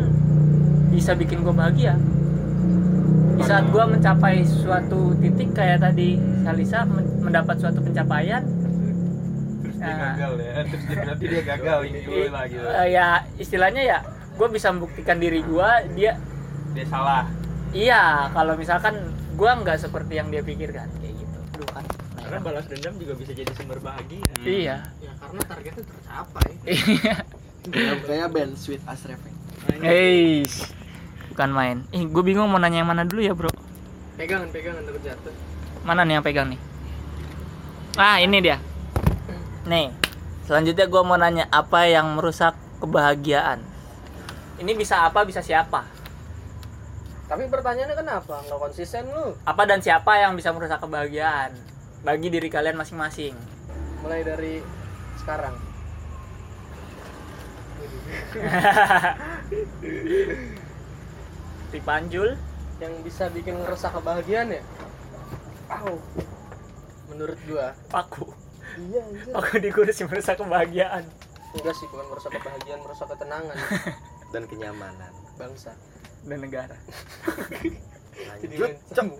[0.90, 1.96] bisa bikin gue bahagia.
[3.34, 8.44] Di saat gue mencapai suatu titik kayak tadi Salisa men- mendapat suatu pencapaian
[9.62, 10.12] terus dia Ah.
[10.12, 10.52] gagal ya.
[10.68, 12.56] Terus dia berarti dia gagal ini gue lagi.
[12.60, 13.98] Eh, ya istilahnya ya
[14.36, 16.20] gue bisa membuktikan diri gue dia
[16.74, 17.24] dia salah
[17.74, 18.96] iya kalau misalkan
[19.36, 21.86] gue nggak seperti yang dia pikirkan kayak gitu Aduh kan
[22.20, 26.50] karena balas dendam juga bisa jadi sumber bahagia iya ya karena targetnya tercapai
[28.06, 29.40] kayak band Sweet As Refeng
[29.80, 30.44] Hei,
[31.32, 31.78] bukan main.
[31.92, 33.52] Ih, gue bingung mau nanya yang mana dulu ya, bro.
[34.16, 35.36] pegangan pegangan takut jatuh
[35.84, 36.60] Mana nih yang pegang nih?
[37.96, 38.60] Ah, ini dia.
[39.68, 39.92] Nih,
[40.48, 43.64] selanjutnya gue mau nanya apa yang merusak kebahagiaan.
[44.60, 45.88] Ini bisa apa, bisa siapa?
[47.30, 48.42] Tapi pertanyaannya kenapa?
[48.42, 49.38] Nggak konsisten lu.
[49.46, 51.54] Apa dan siapa yang bisa merusak kebahagiaan
[52.02, 53.38] bagi diri kalian masing-masing?
[54.02, 54.66] Mulai dari
[55.22, 55.54] sekarang.
[61.70, 62.34] Dipanjul
[62.82, 64.66] yang bisa bikin ngerusak kebahagiaan ya?
[65.70, 66.02] Au.
[67.14, 67.78] menurut gua.
[67.94, 68.26] Paku
[68.90, 69.34] iya anjir.
[69.34, 71.06] Paku di kursi merusak kebahagiaan.
[71.54, 73.58] Enggak sih bukan merusak kebahagiaan merusak ketenangan.
[74.34, 75.14] Dan kenyamanan.
[75.38, 75.78] Bangsa
[76.26, 76.78] dan negara.
[78.44, 78.56] Jadi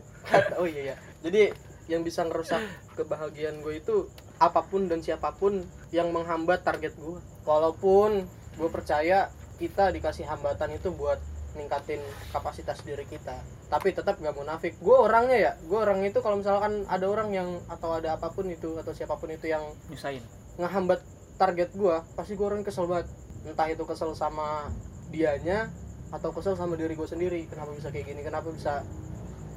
[0.60, 0.96] oh iya iya.
[1.24, 1.52] Jadi
[1.90, 2.62] yang bisa ngerusak
[3.00, 4.08] kebahagiaan gue itu
[4.40, 8.24] apa pun dan siapa pun yang menghambat target gue walaupun
[8.56, 9.28] gue percaya
[9.60, 11.20] kita dikasih hambatan itu buat
[11.58, 12.00] ningkatin
[12.32, 13.36] kapasitas diri kita.
[13.68, 14.78] Tapi tetap gak munafik.
[14.80, 18.48] Gue orangnya ya gue orang itu kalau misalkan ada orang yang atau ada apa pun
[18.48, 20.24] itu atau siapa pun itu yang nyusahin.
[20.60, 21.00] ngehambat
[21.40, 23.08] target gua pasti gua orang kesel banget.
[23.48, 24.68] Entah itu kesel sama
[25.10, 25.72] dianya
[26.10, 28.22] atau kesel sama diri gue sendiri kenapa bisa kayak gini?
[28.26, 28.82] Kenapa bisa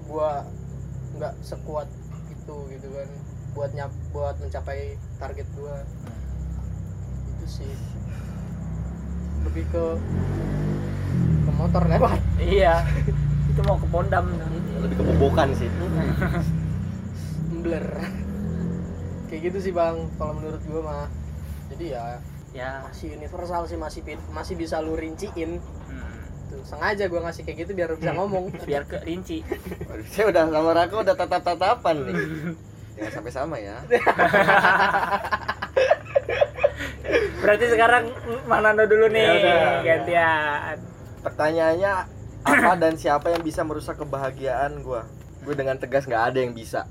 [0.04, 0.44] gua
[1.16, 1.88] nggak sekuat
[2.28, 3.08] itu gitu kan?
[3.56, 5.80] Buat nyap buat mencapai target gua.
[7.36, 7.72] Itu sih.
[9.48, 9.84] Lebih ke
[11.48, 12.20] ke motor lewat.
[12.36, 12.84] Iya.
[13.48, 14.28] Itu mau ke pondam.
[14.84, 15.68] Lebih kebobokan sih.
[17.62, 17.86] Blur
[19.32, 21.06] kayak gitu sih bang kalau menurut gua mah.
[21.72, 22.20] Jadi ya
[22.52, 22.84] ya.
[22.84, 25.56] masih universal sih masih masih bisa lu rinciin
[26.52, 28.44] hmm, tuh sengaja gua ngasih kayak gitu biar lu bisa ngomong.
[28.68, 29.40] Biar ke rinci
[29.88, 32.16] Waduh, saya udah sama Raka udah tatap-tatapan nih.
[33.00, 33.80] Jangan sampai sama ya.
[37.42, 38.04] Berarti sekarang
[38.46, 39.82] Manando dulu nih Ya udah.
[39.82, 40.76] gantian.
[41.24, 41.92] Pertanyaannya
[42.42, 45.08] apa dan siapa yang bisa merusak kebahagiaan gua?
[45.42, 46.86] Gue dengan tegas nggak ada yang bisa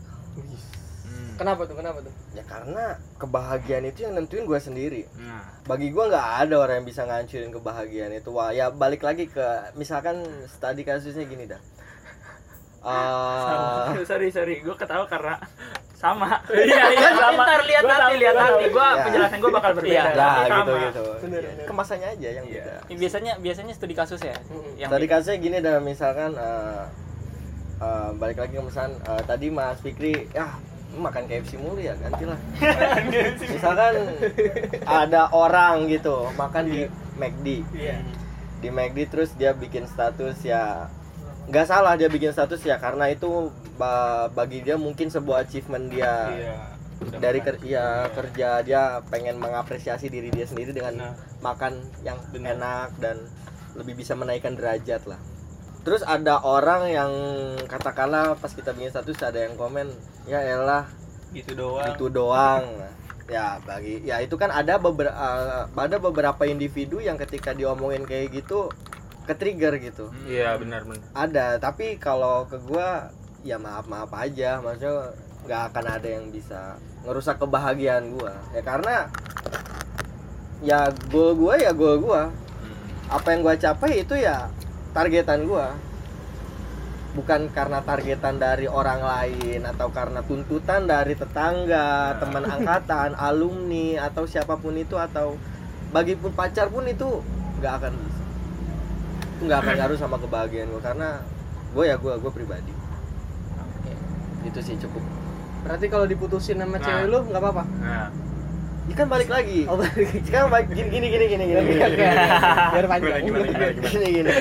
[1.42, 2.86] kenapa tuh kenapa tuh ya karena
[3.18, 7.50] kebahagiaan itu yang nentuin gua sendiri Nah, bagi gua nggak ada orang yang bisa ngancurin
[7.50, 9.42] kebahagiaan itu wah ya balik lagi ke
[9.74, 10.22] misalkan
[10.56, 11.62] tadi kasusnya gini dah
[12.82, 15.38] Eh, sorry sorry, gue ketawa karena
[15.94, 16.42] sama.
[16.50, 17.46] Iya, iya, sama.
[17.46, 18.66] Ntar lihat Gua nanti, tahu, lihat nanti.
[18.68, 19.04] Gue Ya.
[19.06, 19.94] penjelasan gue bakal berbeda.
[19.94, 20.04] Iya.
[20.04, 20.50] tapi nah sama.
[20.58, 21.66] gitu gitu Bener, Ya, bener.
[21.70, 22.58] kemasannya aja yang Iya.
[22.58, 24.74] beda Ini biasanya biasanya studi kasus ya Mm-mm.
[24.78, 26.84] yang tadi kasusnya gini dah misalkan eh,
[27.80, 30.50] eh, balik lagi ke misalkan eh, tadi Mas Fikri ya
[30.94, 32.36] makan KFC mulu ya gantilah.
[33.54, 33.94] Misalkan
[34.84, 36.80] ada orang gitu makan di
[37.16, 37.98] McD iya.
[38.60, 40.92] Di McD terus dia bikin status ya
[41.44, 46.14] nggak salah dia bikin status ya karena itu ba- bagi dia mungkin sebuah achievement dia.
[46.30, 46.58] Iya.
[47.02, 51.14] dari ker ya, kerja dia pengen mengapresiasi diri dia sendiri dengan Nah.
[51.42, 51.74] makan
[52.06, 52.54] yang Benar.
[52.54, 53.18] enak dan
[53.74, 55.18] lebih bisa menaikkan derajat lah
[55.82, 57.12] terus ada orang yang
[57.66, 59.90] katakanlah pas kita bikin status ada yang komen
[60.24, 60.86] ya elah
[61.32, 61.88] Gitu doang.
[61.90, 62.64] itu doang.
[63.26, 65.16] Ya bagi ya itu kan ada beberapa
[65.72, 68.68] ada beberapa individu yang ketika diomongin kayak gitu
[69.24, 71.00] ke trigger gitu Iya, benar benar.
[71.16, 73.08] ada tapi kalau ke gua
[73.40, 78.36] ya maaf maaf aja maksudnya nggak akan ada yang bisa ngerusak kebahagiaan gua.
[78.52, 79.08] Ya karena
[80.62, 82.30] ya goal gua ya goal gua.
[83.08, 84.52] Apa yang gua capai itu ya
[84.92, 85.76] targetan gua
[87.12, 94.24] bukan karena targetan dari orang lain atau karena tuntutan dari tetangga, teman angkatan, alumni atau
[94.24, 95.36] siapa pun itu atau
[95.92, 97.20] bagi pun pacar pun itu
[97.60, 98.24] nggak akan bisa.
[99.36, 101.20] Itu nggak akan ngaruh sama kebahagiaan gue karena
[101.76, 102.74] gue ya gue gue pribadi.
[104.48, 105.04] Itu sih cukup.
[105.62, 106.82] berarti kalau diputusin sama Nah.
[106.82, 108.10] cewek lu nggak apa-apa Nah,
[108.82, 109.70] Ini kan balik lagi.
[109.70, 111.62] oh balik Sekarang balik gini gini gini gini gini.
[111.62, 111.82] Gini.
[111.82, 112.08] oke, oke.
[112.74, 113.88] biar panjang Gimana, gimana, gimana?
[113.88, 114.32] gini gini.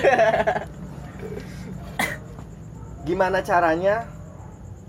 [3.03, 3.95] Gimana caranya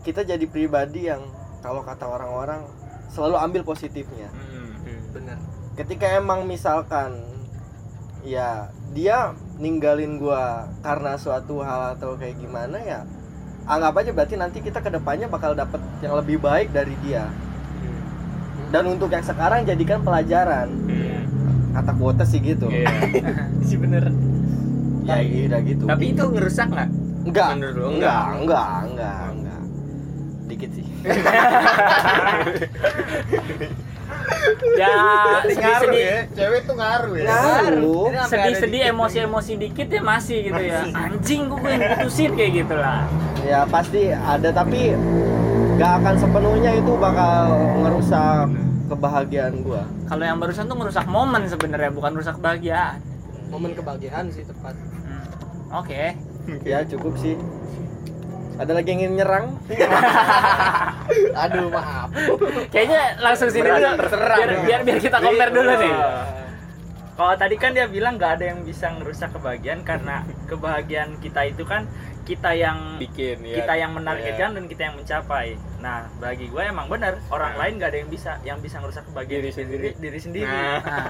[0.01, 1.21] kita jadi pribadi yang
[1.61, 2.65] kalau kata orang-orang
[3.07, 4.29] selalu ambil positifnya.
[4.33, 5.37] mm, bener
[5.75, 7.21] Ketika emang misalkan
[8.21, 13.01] ya dia ninggalin gua karena suatu hal atau kayak gimana ya
[13.65, 17.25] anggap aja berarti nanti kita ke depannya bakal dapet yang lebih baik dari dia
[18.71, 20.67] dan untuk yang sekarang jadikan pelajaran.
[20.87, 21.09] Mm.
[21.71, 22.67] kata kuota sih gitu.
[22.67, 22.91] Iya.
[23.67, 24.11] sih bener.
[25.07, 25.87] Ya iya gitu.
[25.87, 26.89] Tapi itu ngerusak nggak?
[27.27, 28.23] Enggak enggak enggak?
[28.35, 29.61] enggak enggak enggak
[30.51, 30.85] dikit sih.
[34.73, 34.97] Ya
[35.45, 37.25] sedih-sedih cewek tuh ngaruh ya.
[37.29, 38.09] Ngaruh.
[38.25, 40.81] sedih-sedih emosi-emosi dikit ya masih gitu ya.
[40.97, 43.05] Anjing gue yang putusin kayak gitu lah.
[43.45, 44.49] Ya pasti ada.
[44.49, 44.97] Tapi
[45.81, 48.53] nggak akan sepenuhnya itu bakal ngerusak
[48.85, 49.81] kebahagiaan gua.
[50.05, 53.01] Kalau yang barusan tuh ngerusak momen sebenarnya bukan rusak kebahagiaan.
[53.49, 54.77] Momen kebahagiaan sih tepat.
[54.77, 55.25] Hmm,
[55.81, 56.03] oke.
[56.69, 57.33] Ya cukup sih.
[58.61, 59.57] Ada lagi yang ingin nyerang?
[61.49, 62.13] Aduh maaf.
[62.69, 63.81] Kayaknya langsung sini dulu.
[63.81, 65.93] biar, biar biar kita compare dulu nih.
[67.17, 71.65] Kalau tadi kan dia bilang nggak ada yang bisa ngerusak kebahagiaan karena kebahagiaan kita itu
[71.65, 71.89] kan
[72.21, 74.57] kita yang bikin ya kita yang menargetkan Iya.
[74.57, 75.47] dan kita yang mencapai.
[75.81, 77.59] Nah, bagi gue emang benar orang Nah.
[77.65, 79.87] lain gak ada yang bisa, yang bisa ngerusak kebahagiaan Diri sendiri.
[79.97, 80.45] diri sendiri.
[80.45, 80.79] Nah.
[80.85, 81.07] Nah,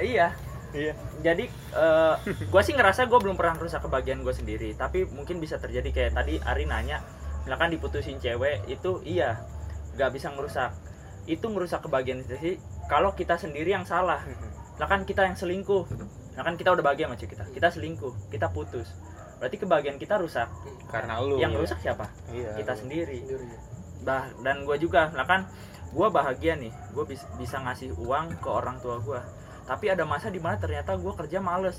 [0.00, 0.32] iya.
[0.72, 1.44] iya Jadi
[1.76, 5.88] eh gue sih ngerasa gue belum pernah merusak kebahagiaan gue sendiri, tapi mungkin bisa terjadi
[5.88, 7.04] kayak tadi Ari nanya,
[7.44, 9.44] misalkan diputusin cewek itu iya,
[9.94, 10.72] gak bisa ngerusak.
[11.24, 12.58] Itu merusak kebahagiaan sendiri
[12.88, 14.20] kalau kita sendiri yang salah.
[14.74, 15.86] Misalkan kita yang selingkuh,
[16.34, 18.90] misalkan kita udah bahagia sama cewek kita, kita selingkuh, kita putus.
[19.44, 20.48] Berarti kebahagiaan kita rusak.
[20.88, 21.60] karena lu yang ya.
[21.60, 22.08] rusak siapa?
[22.30, 22.80] iya kita lu.
[22.80, 23.44] sendiri Sendiri.
[24.00, 25.44] bah dan gue juga lah kan
[25.90, 29.20] gue bahagia nih gue bisa, bisa ngasih uang ke orang tua gue
[29.64, 31.76] tapi ada masa di mana ternyata gue kerja males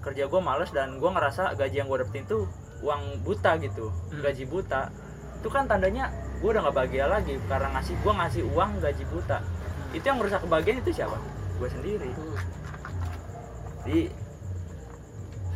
[0.00, 2.48] kerja gue males dan gue ngerasa gaji yang gue dapetin tuh
[2.80, 4.22] uang buta gitu Hmm.
[4.22, 4.88] gaji buta
[5.34, 6.08] itu kan tandanya
[6.38, 9.38] gue udah gak bahagia lagi karena ngasih gue ngasih uang gaji buta
[9.90, 11.18] itu yang merusak kebahagiaan itu siapa
[11.56, 12.38] gue sendiri Hmm.
[13.82, 14.00] jadi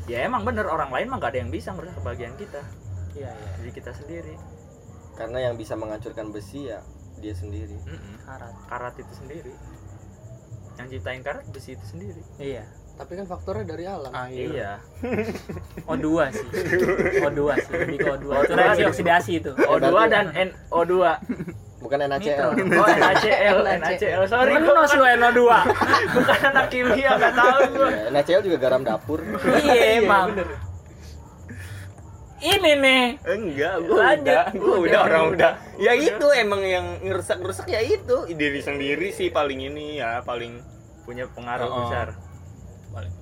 [0.05, 2.61] ya emang bener orang lain mah gak ada yang bisa merusak kebahagiaan kita.
[3.15, 3.49] Iya iya.
[3.59, 4.35] Jadi kita sendiri.
[5.15, 6.83] Karena yang bisa menghancurkan besi ya
[7.17, 7.79] dia sendiri.
[7.81, 8.17] Mm-mm.
[8.23, 8.55] karat.
[8.67, 8.95] Karat.
[8.97, 9.53] Itu sendiri.
[10.75, 12.23] Yang ciptain karat besi itu sendiri.
[12.37, 12.67] Iya.
[12.95, 14.11] Tapi kan faktornya dari alam.
[14.29, 14.79] Iya.
[15.91, 16.49] O2 sih.
[17.21, 18.87] O2 sih lebih ke O2 itu O2 reaksi sih.
[18.87, 19.51] oksidasi itu.
[19.57, 20.93] O2 berarti- dan NO2
[21.85, 22.81] bukan NaCl Nitro.
[22.81, 25.41] oh NaCl NaCl sorry Kan gua nos lu NO2
[26.11, 27.89] bukan anak kimia nggak tahu gua.
[28.11, 29.21] NaCl juga garam dapur.
[29.61, 30.29] Iya emang.
[32.41, 33.05] ini nih.
[33.23, 34.25] Enggak gua Lanjut.
[34.27, 34.45] udah.
[34.55, 35.53] Gua udah orang udah.
[35.77, 38.17] Ya itu emang yang ngerusak ngerusak ya itu.
[38.29, 40.61] Diri sendiri sih paling ini ya paling
[41.05, 41.77] punya pengaruh Oh.
[41.83, 42.13] besar.
[42.91, 43.13] Paling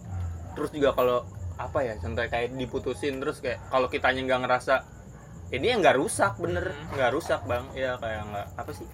[0.52, 1.22] terus juga kalau
[1.54, 4.74] apa ya contoh kayak diputusin terus kayak kalau kitanya nggak ngerasa
[5.52, 6.72] ini yang nggak rusak bener.
[6.72, 6.96] Hmm.
[6.96, 7.64] nggak rusak bang.
[7.76, 8.88] Ya kayak nggak apa sih?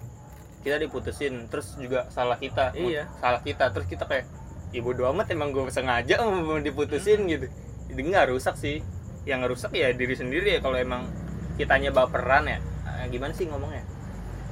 [0.59, 2.75] Kita diputusin terus juga salah kita.
[2.75, 3.07] Iya.
[3.23, 4.27] salah kita terus kita kayak
[4.75, 7.47] ibu doa amat emang gue sengaja mau diputusin gitu.
[7.87, 8.83] Jadi nggak rusak sih.
[9.23, 11.07] Yang rusak ya diri sendiri ya kalau emang
[11.55, 12.59] kitanya baperan ya.
[12.83, 13.87] Ah, gimana sih ngomongnya?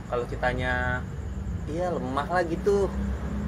[0.07, 1.03] Kalau kitanya
[1.67, 2.87] iya lemah lah gitu.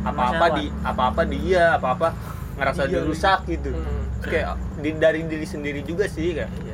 [0.03, 0.59] Apa-apa Masalah.
[0.59, 2.07] di apa-apa dia apa-apa
[2.59, 3.71] ngerasa Iya, dirusak gitu.
[3.71, 4.03] Hmm.
[4.19, 6.68] Kayak di, dari diri sendiri juga sih kayak iya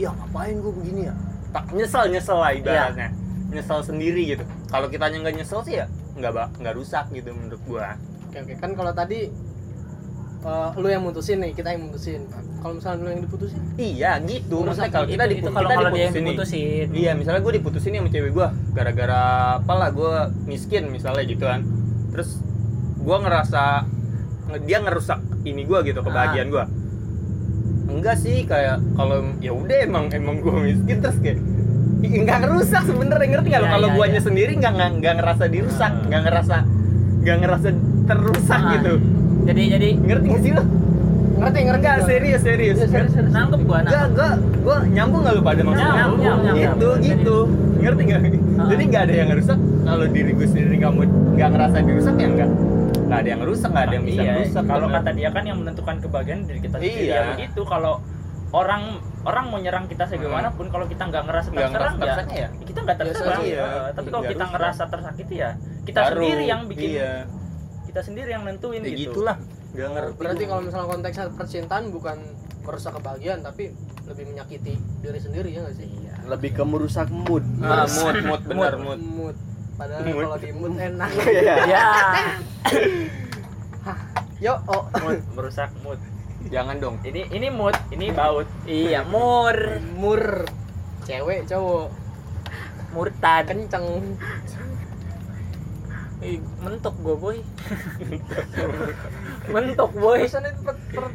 [0.00, 1.14] ya ngapain gue begini ya?
[1.50, 3.08] Tak nyesel nyesel lah ibaratnya.
[3.50, 4.44] Nyesel sendiri gitu.
[4.66, 7.94] Kalau kitanya nggak nyesel sih ya nggak nggak rusak gitu menurut gua.
[8.26, 8.54] Oke oke.
[8.56, 9.28] Kan kalau tadi
[10.40, 12.24] eh, lu yang mutusin nih kita yang mutusin.
[12.60, 13.60] Kalau misalnya lu yang diputusin?
[13.74, 14.56] Iya gitu.
[14.62, 16.30] Maksudnya kalau kita dipu- kalau kita kalau dia yang diputusin nih.
[16.30, 16.86] diputusin.
[16.94, 19.22] Iya misalnya gue diputusin sama cewek gue gara-gara
[19.58, 20.14] apalah gue
[20.46, 21.60] miskin misalnya gitu kan.
[22.10, 22.38] Terus
[22.96, 23.62] gue ngerasa
[24.46, 26.64] nge- dia ngerusak ini gue gitu kebahagiaan gue
[27.92, 31.38] enggak sih kayak kalau ya udah emang emang gue miskin terus kayak
[32.00, 33.60] "Ih, nggak ngerusak sebenernya ngerti nggak?
[33.60, 34.24] Iya, kalau iya, guanya iya.
[34.24, 36.04] sendiri nggak nggak nggak ngerasa dirusak Ah.
[36.06, 36.56] nggak ngerasa
[37.20, 37.68] nggak ngerasa
[38.06, 38.70] terusak Ah.
[38.72, 38.92] gitu
[39.40, 40.64] jadi jadi ngerti nggak sih lo
[41.40, 42.06] ngerti ngerti enggak gua.
[42.06, 43.32] serius serius Iya, serius, serius.
[43.32, 44.30] nangkep gua Enggak, nangkep gua
[44.60, 45.94] gua nyambung gak lu pada maksudnya?
[45.94, 46.96] Nyambung, nyambung, gitu, nyambung.
[47.00, 47.36] gitu.
[47.80, 48.20] Ngerti gak?
[48.20, 48.68] Ah.
[48.68, 49.58] Jadi nggak ada yang ngerusak.
[49.80, 52.50] Kalau diri gue sendiri nggak mau nggak ngerasa dirusak ya enggak.
[53.10, 54.62] Nggak ada yang ngerusak, nggak ada yang bisa iya, ngerusak.
[54.64, 57.10] kalau kata dia kan yang menentukan kebahagiaan diri kita sendiri Iya.
[57.12, 57.94] ya begitu kalau
[58.50, 58.82] orang
[59.20, 62.48] orang mau nyerang kita sebagaimanapun kalau kita nggak ngerasa Nggak terserang ngerasa ya, ya.
[62.64, 63.62] kita nggak terserang Iya.
[63.62, 64.52] Eh, tapi kalau kita rusak.
[64.54, 65.50] ngerasa tersakiti ya
[65.82, 67.12] kita Baru, sendiri yang bikin Iya.
[67.84, 69.36] kita sendiri yang nentuin Ya gitu gitulah.
[69.72, 70.14] Ngerti.
[70.16, 72.16] berarti kalau misalnya konteksnya percintaan bukan
[72.60, 77.42] merusak kebahagiaan tapi lebih menyakiti diri sendiri ya nggak sih iya lebih ke merusak mood
[77.60, 78.98] Ah, mood, mood, benar mood.
[79.00, 79.36] mood
[79.80, 81.08] padahal kalau di mood enak.
[81.32, 81.54] Iya.
[81.72, 81.84] ya.
[84.44, 85.96] Yo oh mood merusak mood.
[86.48, 86.96] Jangan dong.
[87.04, 88.48] ini ini mood ini baut.
[88.64, 89.56] Iya mur.
[89.96, 90.44] Mur.
[91.04, 91.88] Cewek cowok.
[92.92, 93.44] Murtad.
[93.48, 94.16] Kenceng.
[96.20, 97.38] Ih, mentok gua boy.
[99.48, 100.20] Mentok boy.
[100.28, 101.06] Itu per per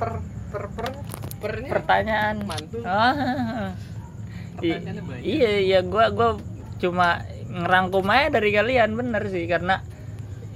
[0.00, 0.12] per
[0.48, 0.92] per per
[1.40, 1.68] pernya?
[1.68, 2.36] Pertanyaan.
[2.48, 2.80] Mantul.
[2.84, 3.76] Ah.
[4.62, 5.22] I- Pertanyaannya banyak.
[5.26, 6.28] iya iya gua gua
[6.78, 7.20] cuma
[7.54, 9.46] ngerangkum aja dari kalian bener sih.
[9.46, 9.78] Karena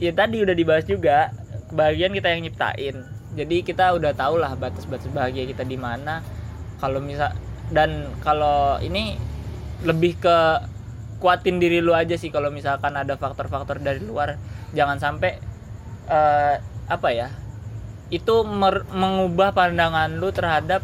[0.03, 1.31] ya tadi udah dibahas juga
[1.71, 2.97] kebahagiaan kita yang nyiptain.
[3.39, 6.21] Jadi kita udah tau lah batas-batas bahagia kita di mana.
[6.83, 7.31] Kalau misal
[7.71, 9.15] dan kalau ini
[9.87, 10.39] lebih ke
[11.23, 14.35] kuatin diri lu aja sih kalau misalkan ada faktor-faktor dari luar.
[14.75, 15.39] Jangan sampai
[16.11, 16.57] eh,
[16.89, 17.29] apa ya
[18.09, 18.41] itu
[18.93, 20.81] mengubah pandangan lu terhadap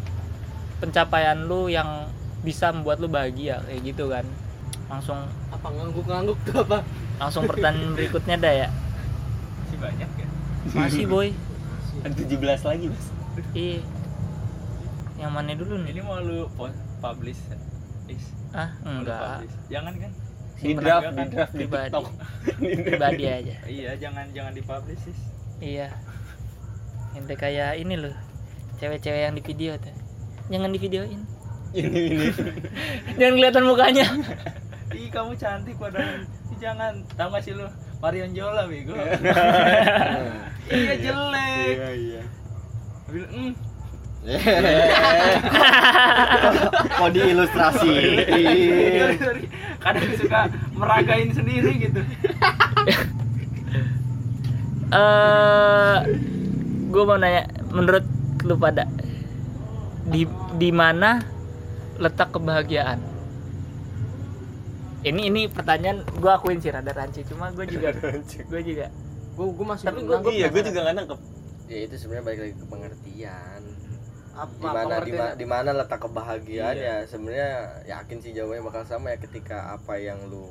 [0.85, 2.13] pencapaian lu yang
[2.45, 4.29] bisa membuat lu bahagia kayak gitu kan
[4.89, 5.19] langsung
[5.49, 6.79] apa ngangguk-ngangguk tuh apa?
[7.17, 8.69] langsung pertanyaan berikutnya dah ya.
[9.65, 10.29] Masih banyak ya.
[10.75, 11.29] masih boy.
[12.05, 13.07] Ada 17 lagi, Mas.
[13.55, 13.81] iya.
[15.15, 16.51] Yang mana dulu ini nih mau lu
[17.01, 17.41] publish
[18.11, 18.25] is.
[18.53, 19.21] Ah enggak.
[19.21, 19.55] publish.
[19.71, 20.13] jangan kan?
[20.55, 21.11] Di draft, aja.
[21.11, 21.29] di kan.
[21.31, 21.85] draft di Pribadi.
[21.91, 22.07] TikTok.
[22.61, 23.55] Di pribadi aja.
[23.67, 25.21] Iya jangan jangan dipublish is.
[25.63, 25.89] Iya.
[27.15, 28.15] Ente kayak ini loh.
[28.83, 29.95] Cewek-cewek yang di video tuh.
[30.51, 31.23] Jangan di videoin
[31.75, 32.29] ini ini.
[33.19, 34.07] Jangan kelihatan mukanya
[34.95, 36.23] ih kamu cantik padahal
[36.63, 36.93] jangan.
[37.19, 37.67] Tahu gak sih lu?
[38.01, 38.95] Marion Jola bego.
[40.65, 40.97] Iya.
[40.97, 41.77] Jelek.
[41.77, 42.23] iya iya.
[43.13, 43.53] Bilang, "Hmm,
[46.89, 47.93] Kok diilustrasi?
[49.85, 52.01] kadang suka meragain sendiri gitu.
[54.95, 55.97] Eh
[56.95, 58.07] gue mau nanya menurut
[58.47, 58.87] lu pada
[60.07, 60.23] di
[60.55, 61.19] di mana
[61.99, 63.03] letak kebahagiaan
[65.05, 67.21] ini ini pertanyaan gue akuin sih rada rancu.
[67.25, 68.87] Cuma gue juga gue juga
[69.35, 71.19] gue gue masih Tapi gua- nangkep iya gue juga nggak nangkep.
[71.65, 73.63] Ya itu sebenarnya balik lagi ke pengertian.
[74.35, 74.95] apa Di mana
[75.33, 76.83] di, mana letak kebahagiaan Iya.
[76.83, 77.51] ya sebenarnya
[77.87, 80.51] yakin sih jawabannya bakal sama ya ketika apa yang lu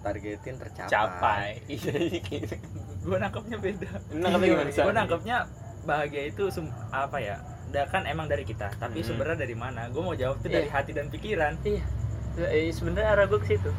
[0.00, 0.90] targetin tercapai.
[0.90, 1.48] capai.
[1.70, 2.54] Iya gitu
[2.98, 3.90] gue nangkepnya beda.
[4.10, 5.36] Nangkepnya gimana gue nangkepnya
[5.84, 6.42] bahagia itu
[6.90, 7.36] apa ya?
[7.86, 9.06] Kan emang dari kita tapi Mhm.
[9.06, 9.86] sumbernya dari mana?
[9.88, 10.74] Gue mau jawab tuh dari Iya.
[10.74, 11.54] hati dan pikiran.
[11.62, 11.86] Iya
[12.38, 13.70] Eh, sebenarnya arah gue ke situ.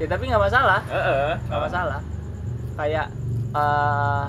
[0.00, 0.80] Ya tapi nggak masalah.
[0.88, 2.00] Heeh, nggak masalah.
[2.80, 3.06] Kayak
[3.52, 4.28] eh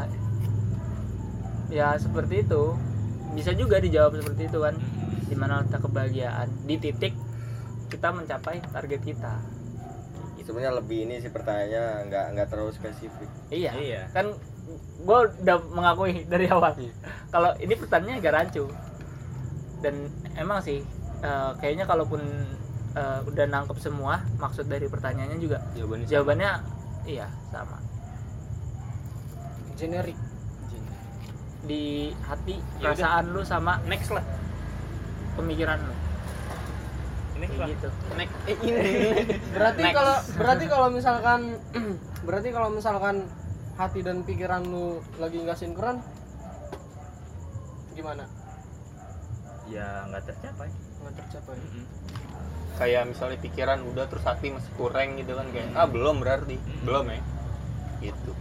[1.72, 2.76] ya seperti itu.
[3.34, 4.76] Bisa juga dijawab seperti itu kan.
[4.76, 5.32] Mhm.
[5.32, 6.46] di mana letak kebahagiaan.
[6.68, 7.16] Di titik
[7.90, 9.34] kita mencapai target kita.
[10.44, 13.30] Sebenarnya lebih ini sih pertanyaannya nggak nggak terlalu spesifik.
[13.48, 13.72] iya.
[13.72, 14.02] Iya.
[14.12, 14.36] Kan
[15.04, 16.76] gue udah mengakui dari awal.
[16.76, 16.94] Iya.
[17.32, 18.66] kalau ini pertanyaannya agak rancu.
[19.80, 20.84] Dan emang sih
[21.24, 22.20] eh, kayaknya kalaupun
[22.94, 26.12] eh, udah nangkep semua maksud dari pertanyaannya juga jawabannya sama.
[26.12, 26.52] jawabannya
[27.06, 27.78] iya sama.
[29.74, 30.18] Generik.
[31.64, 31.84] Di
[32.22, 32.80] hati Ya udah.
[32.92, 34.24] perasaan lu sama next lah.
[35.34, 35.96] pemikiran lu.
[37.34, 37.68] Kayak lah.
[37.68, 37.90] gitu.
[38.14, 38.36] Next.
[39.52, 39.96] Berarti Next.
[39.96, 41.42] kalau berarti kalau misalkan
[42.28, 43.16] berarti kalau misalkan
[43.74, 44.86] hati dan pikiran lu
[45.18, 45.98] lagi nggak sinkron
[47.92, 48.30] gimana?
[49.66, 50.70] Ya nggak tercapai.
[51.00, 51.56] Nggak tercapai.
[51.58, 51.84] Mhm.
[52.78, 56.58] Kayak misalnya pikiran udah terus hati masih kurang gitu kan kayak ah belum berarti.
[56.58, 56.82] Hmm.
[56.86, 57.22] belum ya.
[58.04, 58.32] Gitu.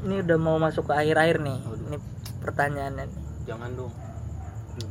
[0.00, 1.58] Ini udah mau masuk ke akhir-akhir nih.
[1.64, 1.86] Waduh.
[1.92, 1.98] ini
[2.40, 3.04] pertanyaannya.
[3.08, 3.18] Nih.
[3.48, 3.92] jangan dong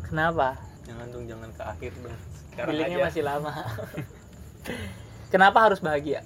[0.09, 0.57] kenapa?
[0.85, 2.17] Jangan dong jangan ke akhir dong
[2.49, 2.97] Sekarang aja.
[3.07, 3.51] masih lama.
[5.33, 6.25] Kenapa harus bahagia?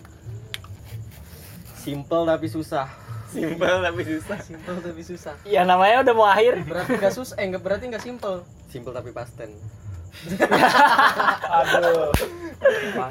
[1.75, 2.87] Simple tapi susah.
[3.33, 4.37] simpel tapi susah.
[4.39, 5.33] Simple tapi susah.
[5.43, 6.63] Ya namanya udah mau akhir.
[6.63, 8.47] Berarti nggak susah eh berarti nggak simple.
[8.71, 9.51] Simple tapi pasten.
[11.59, 12.11] Aduh.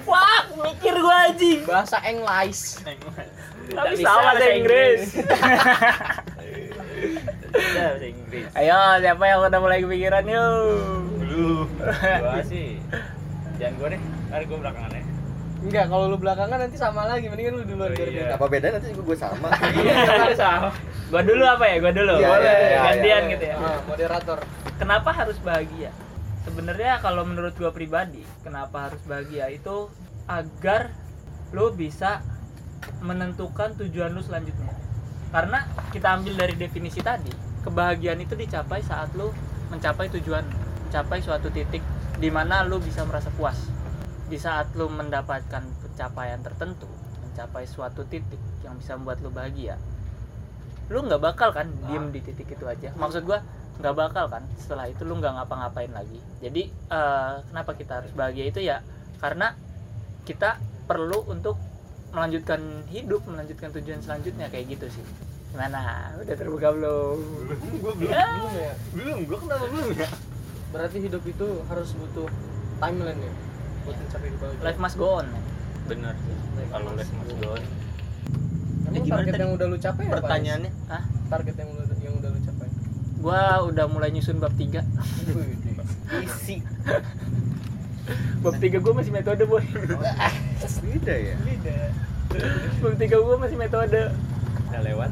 [0.09, 2.81] Wah mikir gua aja bahasa English.
[3.73, 5.01] Tapi sama bahasa Inggris.
[7.53, 8.47] Bahasa Inggris.
[8.57, 11.05] Ayo siapa yang udah mulai kepikiran yuk?
[11.21, 12.81] Belum gua sih.
[13.61, 14.01] Jangan gua deh.
[14.33, 15.05] Ntar gua belakangan ya.
[15.63, 17.31] Enggak kalau lu belakangan nanti sama lagi.
[17.31, 18.35] Mendingan lu duluan Oh, iya.
[18.35, 18.35] beda.
[18.35, 19.49] Apa bedanya nanti juga gue sama.
[19.79, 20.75] iya sama.
[21.07, 21.77] gua dulu apa ya?
[21.79, 22.15] Gua dulu.
[22.19, 22.43] Iya, boleh.
[22.51, 23.33] iya, iya, gantian iya.
[23.37, 23.57] gitu ya.
[23.63, 24.39] Ah, moderator.
[24.81, 25.91] Kenapa harus bahagia
[26.45, 29.91] sebenarnya kalau menurut gua pribadi kenapa harus bahagia itu
[30.27, 30.91] agar
[31.53, 32.23] lo bisa
[33.03, 34.73] menentukan tujuan lu selanjutnya.
[35.31, 35.65] Karena
[35.95, 37.31] kita ambil dari definisi tadi
[37.63, 39.31] kebahagiaan itu dicapai saat lo
[39.71, 40.45] mencapai tujuan
[40.89, 41.81] mencapai suatu titik
[42.19, 43.59] di mana lo bisa merasa puas.
[44.27, 46.89] Di saat lo mendapatkan pencapaian tertentu
[47.25, 49.81] mencapai suatu titik yang bisa membuat lo bahagia
[50.93, 52.93] lu nggak bakal kan diem di titik itu aja.
[53.01, 53.41] Maksud gua
[53.81, 54.43] nggak bakal kan.
[54.59, 56.19] Setelah itu lu nggak ngapa-ngapain lagi.
[56.45, 58.85] Jadi eh, kenapa kita harus bahagia itu ya
[59.23, 59.55] karena
[60.27, 61.57] kita perlu untuk
[62.13, 65.05] melanjutkan hidup melanjutkan tujuan selanjutnya kayak gitu sih.
[65.53, 66.13] Gimana?
[66.21, 67.19] Udah terbuka belum?
[67.81, 68.11] Gue belum.
[68.13, 68.75] Belum ya?
[68.93, 70.11] Belum gue kenapa belum ya?
[70.73, 72.29] Berarti hidup itu harus butuh
[72.81, 73.33] timeline ya?
[73.85, 74.65] Buat mencapai kebahagiaan.
[74.65, 75.29] Life must go on.
[75.89, 76.15] Benar
[76.73, 77.63] kalau les mas Don
[78.83, 79.43] Emang gimana target tadi?
[79.45, 80.15] yang udah lu capai apa?
[80.21, 80.73] pertanyaannya?
[80.89, 81.03] Hah?
[81.33, 82.69] target yang udah yang udah lu capai
[83.23, 84.83] gua udah mulai nyusun bab 3
[86.27, 86.59] Isi.
[88.43, 89.63] bab 3 gua masih metode boy.
[90.83, 91.37] Beda ya.
[92.83, 94.03] bab 3 gua masih metode.
[94.69, 95.11] Udah lewat?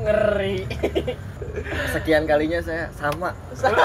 [0.00, 0.64] Ngeri.
[1.92, 3.36] Sekian kalinya saya sama.
[3.52, 3.84] sama.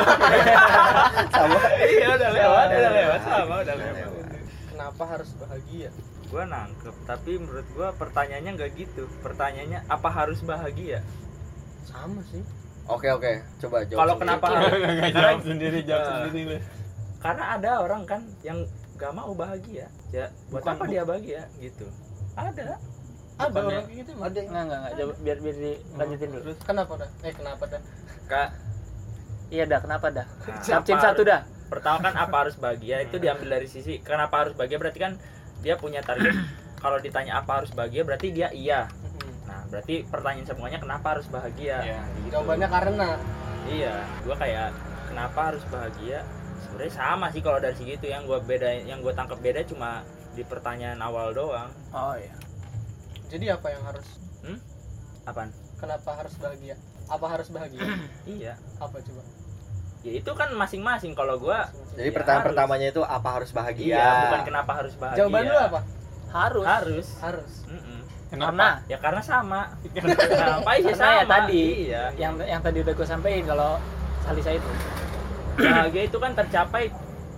[1.83, 4.23] iya udah lewat udah lewat sama udah lewat.
[4.71, 5.91] Kenapa harus bahagia?
[6.31, 9.11] Gua nangkep tapi menurut gua pertanyaannya nggak gitu.
[9.19, 11.03] Pertanyaannya apa harus bahagia
[11.88, 12.43] sama sih.
[12.85, 13.99] Oke oke, coba jawab.
[13.99, 14.45] kalau kenapa?
[14.47, 16.23] Nggak, nggak, nggak, jawab sendiri jawab Nah.
[16.25, 16.57] sendiri
[17.17, 18.59] karena ada orang kan yang
[18.95, 19.88] gak mau bahagia.
[20.09, 21.85] Ya buat Bukan, apa bu- dia bahagia gitu.
[22.33, 22.77] Ada.
[23.35, 24.25] Ada Bukannya- orang kayak gitu emang?
[24.25, 26.51] enggak enggak enggak coba biar biar dilanjutin dulu.
[26.59, 27.09] Kenapa dah?
[27.21, 27.81] Eh kenapa dah?
[28.25, 28.49] Kak.
[29.47, 30.25] Iya dah kenapa dah?
[30.65, 31.41] Capcin satu dah.
[31.67, 35.13] pertama kan apa harus bahagia itu diambil dari sisi kenapa harus bahagia berarti kan
[35.59, 36.31] dia punya target.
[36.79, 38.88] Kalau ditanya apa harus bahagia berarti dia iya
[39.68, 41.78] berarti pertanyaan semuanya kenapa harus bahagia?
[41.84, 41.99] Iya.
[41.99, 42.28] Nah, gitu.
[42.34, 43.09] jawabannya karena.
[43.68, 43.95] Iya.
[44.24, 44.70] Gua kayak
[45.11, 46.20] kenapa harus bahagia?
[46.57, 48.07] Sebenarnya sama sih kalau dari segi itu.
[48.09, 50.01] Yang gue beda yang gue tangkap beda cuma
[50.34, 51.70] di pertanyaan awal doang.
[51.93, 52.34] Oh iya.
[53.28, 54.07] Jadi apa yang harus?
[55.28, 55.51] Apaan?
[55.78, 56.76] Kenapa harus bahagia?
[57.11, 57.84] Apa harus bahagia?
[58.39, 58.55] Iya.
[58.80, 59.22] Apa coba?
[60.01, 61.11] Ya itu kan masing-masing.
[61.13, 61.57] Kalau gue
[61.99, 62.51] Jadi Ya, pertanyaan harus.
[62.55, 63.86] pertamanya itu apa harus bahagia?
[63.97, 65.20] iya bukan kenapa harus bahagia.
[65.20, 65.80] Jawaban lu apa?
[66.32, 66.65] Harus.
[66.65, 67.07] Harus.
[67.20, 67.53] Harus
[68.28, 68.43] Mm-mm.
[68.43, 69.61] karena ya karena sama.
[69.95, 71.63] Kenapa sih ya sama tadi.
[71.88, 72.03] iya.
[72.19, 73.71] yang yang tadi udah gue sampaikan kalau
[74.28, 74.69] Salisa itu.
[75.57, 76.91] Bahagia itu kan tercapai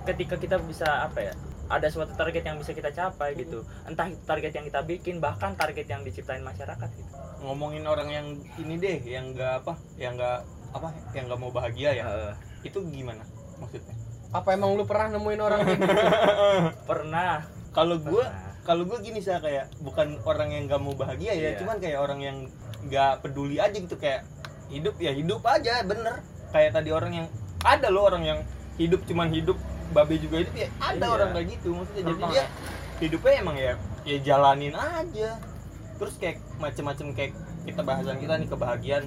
[0.04, 1.34] ketika kita bisa apa ya
[1.70, 3.62] ada suatu target yang bisa kita capai gitu.
[3.86, 7.12] Entah target yang kita bikin bahkan target yang diciptain masyarakat gitu.
[7.46, 8.28] Ngomongin orang yang
[8.58, 10.42] ini deh yang enggak apa yang enggak
[10.74, 12.06] apa yang enggak mau bahagia ya.
[12.10, 12.34] Eh,
[12.66, 13.22] itu gimana
[13.62, 13.94] maksudnya?
[14.34, 15.96] Apa emang lu pernah nemuin orang kayak gitu?
[16.90, 17.46] Pernah.
[17.70, 18.49] Kalau gue pernah.
[18.70, 21.58] Kalau gue gini saya kayak bukan orang yang nggak mau bahagia ya Iya.
[21.58, 22.38] cuman kayak orang yang
[22.86, 24.30] nggak peduli aja gitu kayak
[24.70, 26.22] hidup ya hidup aja bener.
[26.50, 27.28] Kayak tadi orang yang
[27.66, 28.40] ada loh orang yang
[28.78, 29.58] hidup cuman hidup
[29.90, 31.10] babe juga hidup ya ada Iya.
[31.10, 32.04] orang kayak gitu maksudnya.
[32.06, 32.46] Jadi dia
[33.02, 33.74] hidupnya emang ya
[34.06, 35.30] ya jalanin aja.
[35.98, 37.34] Terus kayak macem-macem kayak
[37.66, 39.06] kita bahasan kita nih kebahagiaan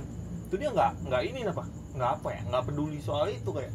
[0.51, 1.65] itu dia nggak nggak ini apa?
[1.95, 2.41] Nggak apa ya?
[2.51, 3.71] Nggak peduli soal itu kayak.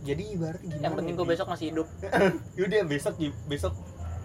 [0.00, 1.86] Jadi ibaratnya gimana yang penting ya, gue besok masih hidup.
[2.62, 3.74] Yaudah besok besok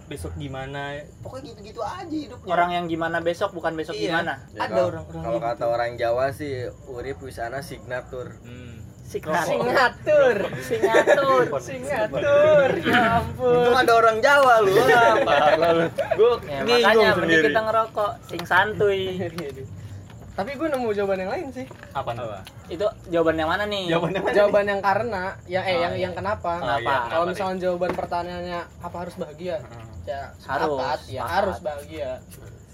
[0.05, 4.03] besok gimana pokoknya gitu-gitu aja hidupnya orang yang gimana besok bukan besok Iya.
[4.11, 5.47] gimana Ya, Ada kalau- orang-orang Kalau gitu.
[5.47, 6.53] kata orang Jawa sih
[6.85, 8.37] urip wisana signatur.
[8.41, 8.73] Hmm.
[9.05, 14.73] Signatur singatur Singatur singatur ya ampun Untung ada orang Jawa lu.
[14.73, 15.35] Apa
[15.71, 15.85] lu?
[16.11, 19.01] gue ya, makanya mending kita ngerokok sing santuy
[20.35, 22.19] tapi gue nemu jawaban yang lain sih apa nih?
[22.19, 25.93] apa itu jawaban yang mana nih jawabannya mana jawaban yang karena ya eh Oh, yang
[25.95, 26.03] iya.
[26.03, 26.83] yang kenapa Oh, Kenapa?
[26.83, 29.94] iya, kalau misalnya jawaban pertanyaannya apa harus bahagia nih?
[30.05, 30.99] Ya Harus, sepakat.
[31.05, 31.33] Ya sepakat.
[31.33, 32.11] harus bahagia.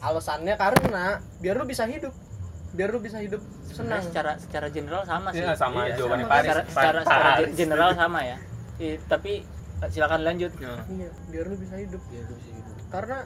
[0.02, 1.06] Alasannya karena
[1.40, 2.14] biar lu bisa hidup.
[2.72, 4.04] Biar lu bisa hidup senang.
[4.04, 5.44] secara secara general sama sih.
[5.44, 6.34] Iya, sama Iya, jawabannya sama.
[6.36, 8.38] Paris secara secara, secara general sama ya.
[8.80, 9.34] Ih, tapi
[9.90, 10.52] silakan lanjut.
[10.60, 11.10] Iya.
[11.32, 12.02] Biar lu bisa hidup.
[12.92, 13.24] Karena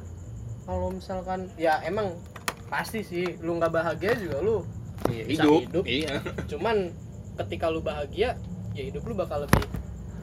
[0.65, 2.17] kalau misalkan ya emang
[2.65, 4.65] pasti sih lu nggak bahagia juga lu
[5.05, 6.17] bisa hidup, iya.
[6.49, 6.89] Cuman
[7.37, 8.33] ketika lu bahagia
[8.73, 9.61] ya hidup lu bakal lebih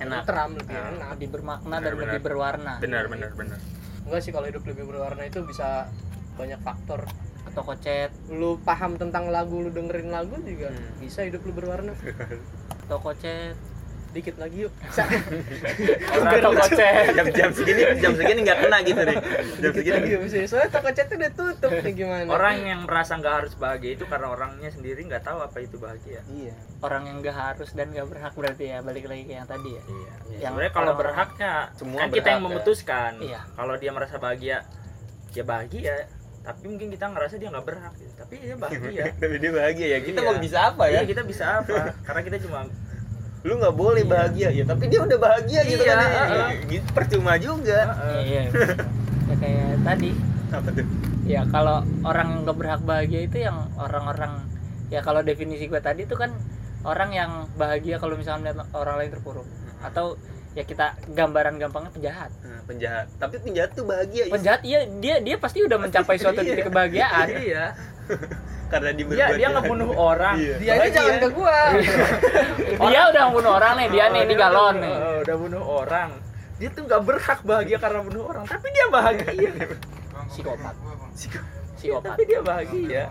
[0.05, 0.22] enak.
[0.24, 0.90] Teram lebih Ah.
[0.90, 2.07] enak lebih bermakna dan Benar-benar.
[2.09, 2.72] lebih berwarna.
[2.78, 3.59] Benar benar benar.
[4.03, 5.86] Enggak sih kalau hidup lebih berwarna itu bisa
[6.34, 7.07] banyak faktor.
[7.44, 8.11] Atau kocet.
[8.28, 10.98] Lu paham tentang lagu lu dengerin lagu juga Hmm.
[10.98, 11.92] bisa hidup lu berwarna.
[12.82, 13.55] Atau kocet
[14.13, 14.73] dikit lagi yuk.
[16.53, 19.17] Kocet jam jam segini jam segini nggak kena gitu nih.
[19.59, 22.29] Jam dikit lagi yuk bisa soalnya toko chat udah tutup nih gimana?
[22.29, 26.21] Orang yang merasa nggak harus bahagia itu karena orangnya sendiri nggak tahu apa itu bahagia.
[26.29, 26.55] Iya.
[26.83, 29.83] Orang yang gak harus dan gak berhak berarti ya balik lagi ke yang tadi ya.
[29.87, 30.13] Iya.
[30.29, 32.47] Yang sebenarnya kalau berhaknya Semua kan kita yang ya.
[32.51, 33.13] memutuskan.
[33.23, 33.41] Iya.
[33.55, 34.57] kalau dia merasa bahagia
[35.33, 35.97] ya bahagia.
[36.43, 38.13] Tapi mungkin kita ngerasa dia nggak berhak gitu.
[38.19, 39.05] tapi dia bahagia.
[39.23, 40.27] Tapi dia bahagia ya kita Iya.
[40.27, 41.01] mau bisa apa ya?
[41.01, 41.95] Iya, kita bisa apa?
[42.03, 42.59] Karena kita cuma
[43.43, 44.11] lu nggak boleh Iya.
[44.11, 44.49] bahagia.
[44.53, 46.24] Ya tapi dia udah bahagia gitu Iya, kan ya.
[46.24, 46.47] iya.
[46.64, 47.80] gitu percuma juga.
[48.09, 48.43] Eh, iya.
[49.30, 50.11] Ya kayak tadi.
[50.51, 50.86] Apa tuh?
[51.24, 54.45] Ya kalau orang yang gak berhak bahagia itu yang orang-orang
[54.88, 56.34] ya kalau definisi gue tadi itu kan
[56.82, 59.47] orang yang bahagia kalau misalnya melihat orang lain terpuruk.
[59.80, 60.18] Atau
[60.53, 62.30] ya kita gambaran gampangnya penjahat.
[62.44, 63.07] Nah, penjahat.
[63.16, 67.28] Tapi penjahat tuh bahagia penjahat iya dia dia pasti udah mencapai suatu titik kebahagiaan.
[67.42, 67.64] Iya.
[68.68, 69.55] Karena dia dia berbuat dia jahat.
[69.57, 70.34] ngebunuh orang.
[70.36, 70.55] Iya.
[70.61, 70.96] dia aja Bahagia.
[70.96, 71.59] jangan ke gua.
[72.92, 74.96] Dia udah membunuh orang nih dia nih ini galon nih.
[74.96, 76.11] Oh, udah bunuh orang.
[76.61, 79.50] Dia tuh nggak berhak bahagia karena bunuh orang tapi dia bahagia.
[80.28, 81.40] Psikopat Iya,
[81.76, 83.03] psikopat tapi dia bahagia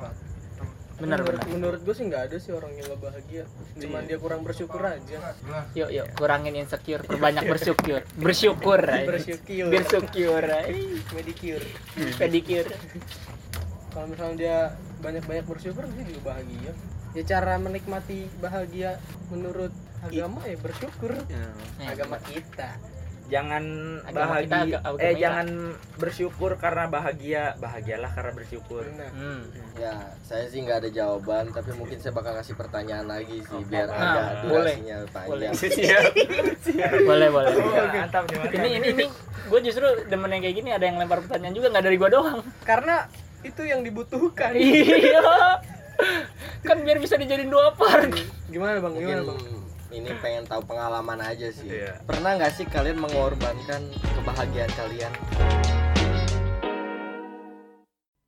[1.02, 1.54] benar menurut, benar.
[1.58, 3.43] menurut gua sih nggak ada sih orang yang gak bahagia.
[3.82, 5.18] Cuman dia kurang bersyukur aja.
[5.74, 8.02] Yuk yuk kurangin insecure perbanyak bersyukur.
[8.26, 9.70] Bersyukur bersyukur.
[9.74, 11.02] Bersyukur ay.
[11.18, 11.66] medicure.
[12.22, 12.72] Pedicure
[13.91, 14.58] kalau misalnya dia
[15.04, 16.72] banyak-banyak bersyukur dia juga bahagia.
[17.12, 18.95] Ya cara menikmati bahagia
[19.28, 21.12] menurut agama ya bersyukur.
[21.28, 21.91] Ya.
[21.91, 22.80] agama kita
[23.32, 23.63] jangan
[24.03, 25.19] Agama kita bahagia eh kita.
[25.19, 25.47] jangan
[25.95, 27.43] bersyukur karena bahagia.
[27.57, 28.84] Bahagialah karena bersyukur.
[28.91, 29.41] Nah hmm.
[29.73, 33.88] Ya, saya sih nggak ada jawaban, tapi mungkin saya bakal kasih pertanyaan lagi sih biar
[33.88, 34.75] Nah, ada boleh.
[34.75, 35.49] durasinya Boleh.
[35.49, 35.53] panjang.
[37.01, 37.27] boleh.
[37.32, 38.53] Boleh Oh, mantap nih mantap.
[38.53, 39.05] ini ini ini
[39.41, 42.39] gue justru demen yang kayak gini ada yang lempar pertanyaan juga nggak dari gue doang.
[42.61, 43.07] Karena
[43.41, 44.51] itu yang dibutuhkan.
[44.53, 45.23] Iya.
[46.61, 48.11] Kan biar bisa dijadiin dua part.
[48.47, 48.93] Gimana bang?
[48.93, 49.39] Gimana Mungkin bang
[49.91, 51.67] ini pengen tahu pengalaman aja sih.
[51.67, 51.99] Iya.
[52.07, 55.11] Pernah nggak sih kalian mengorbankan kebahagiaan kalian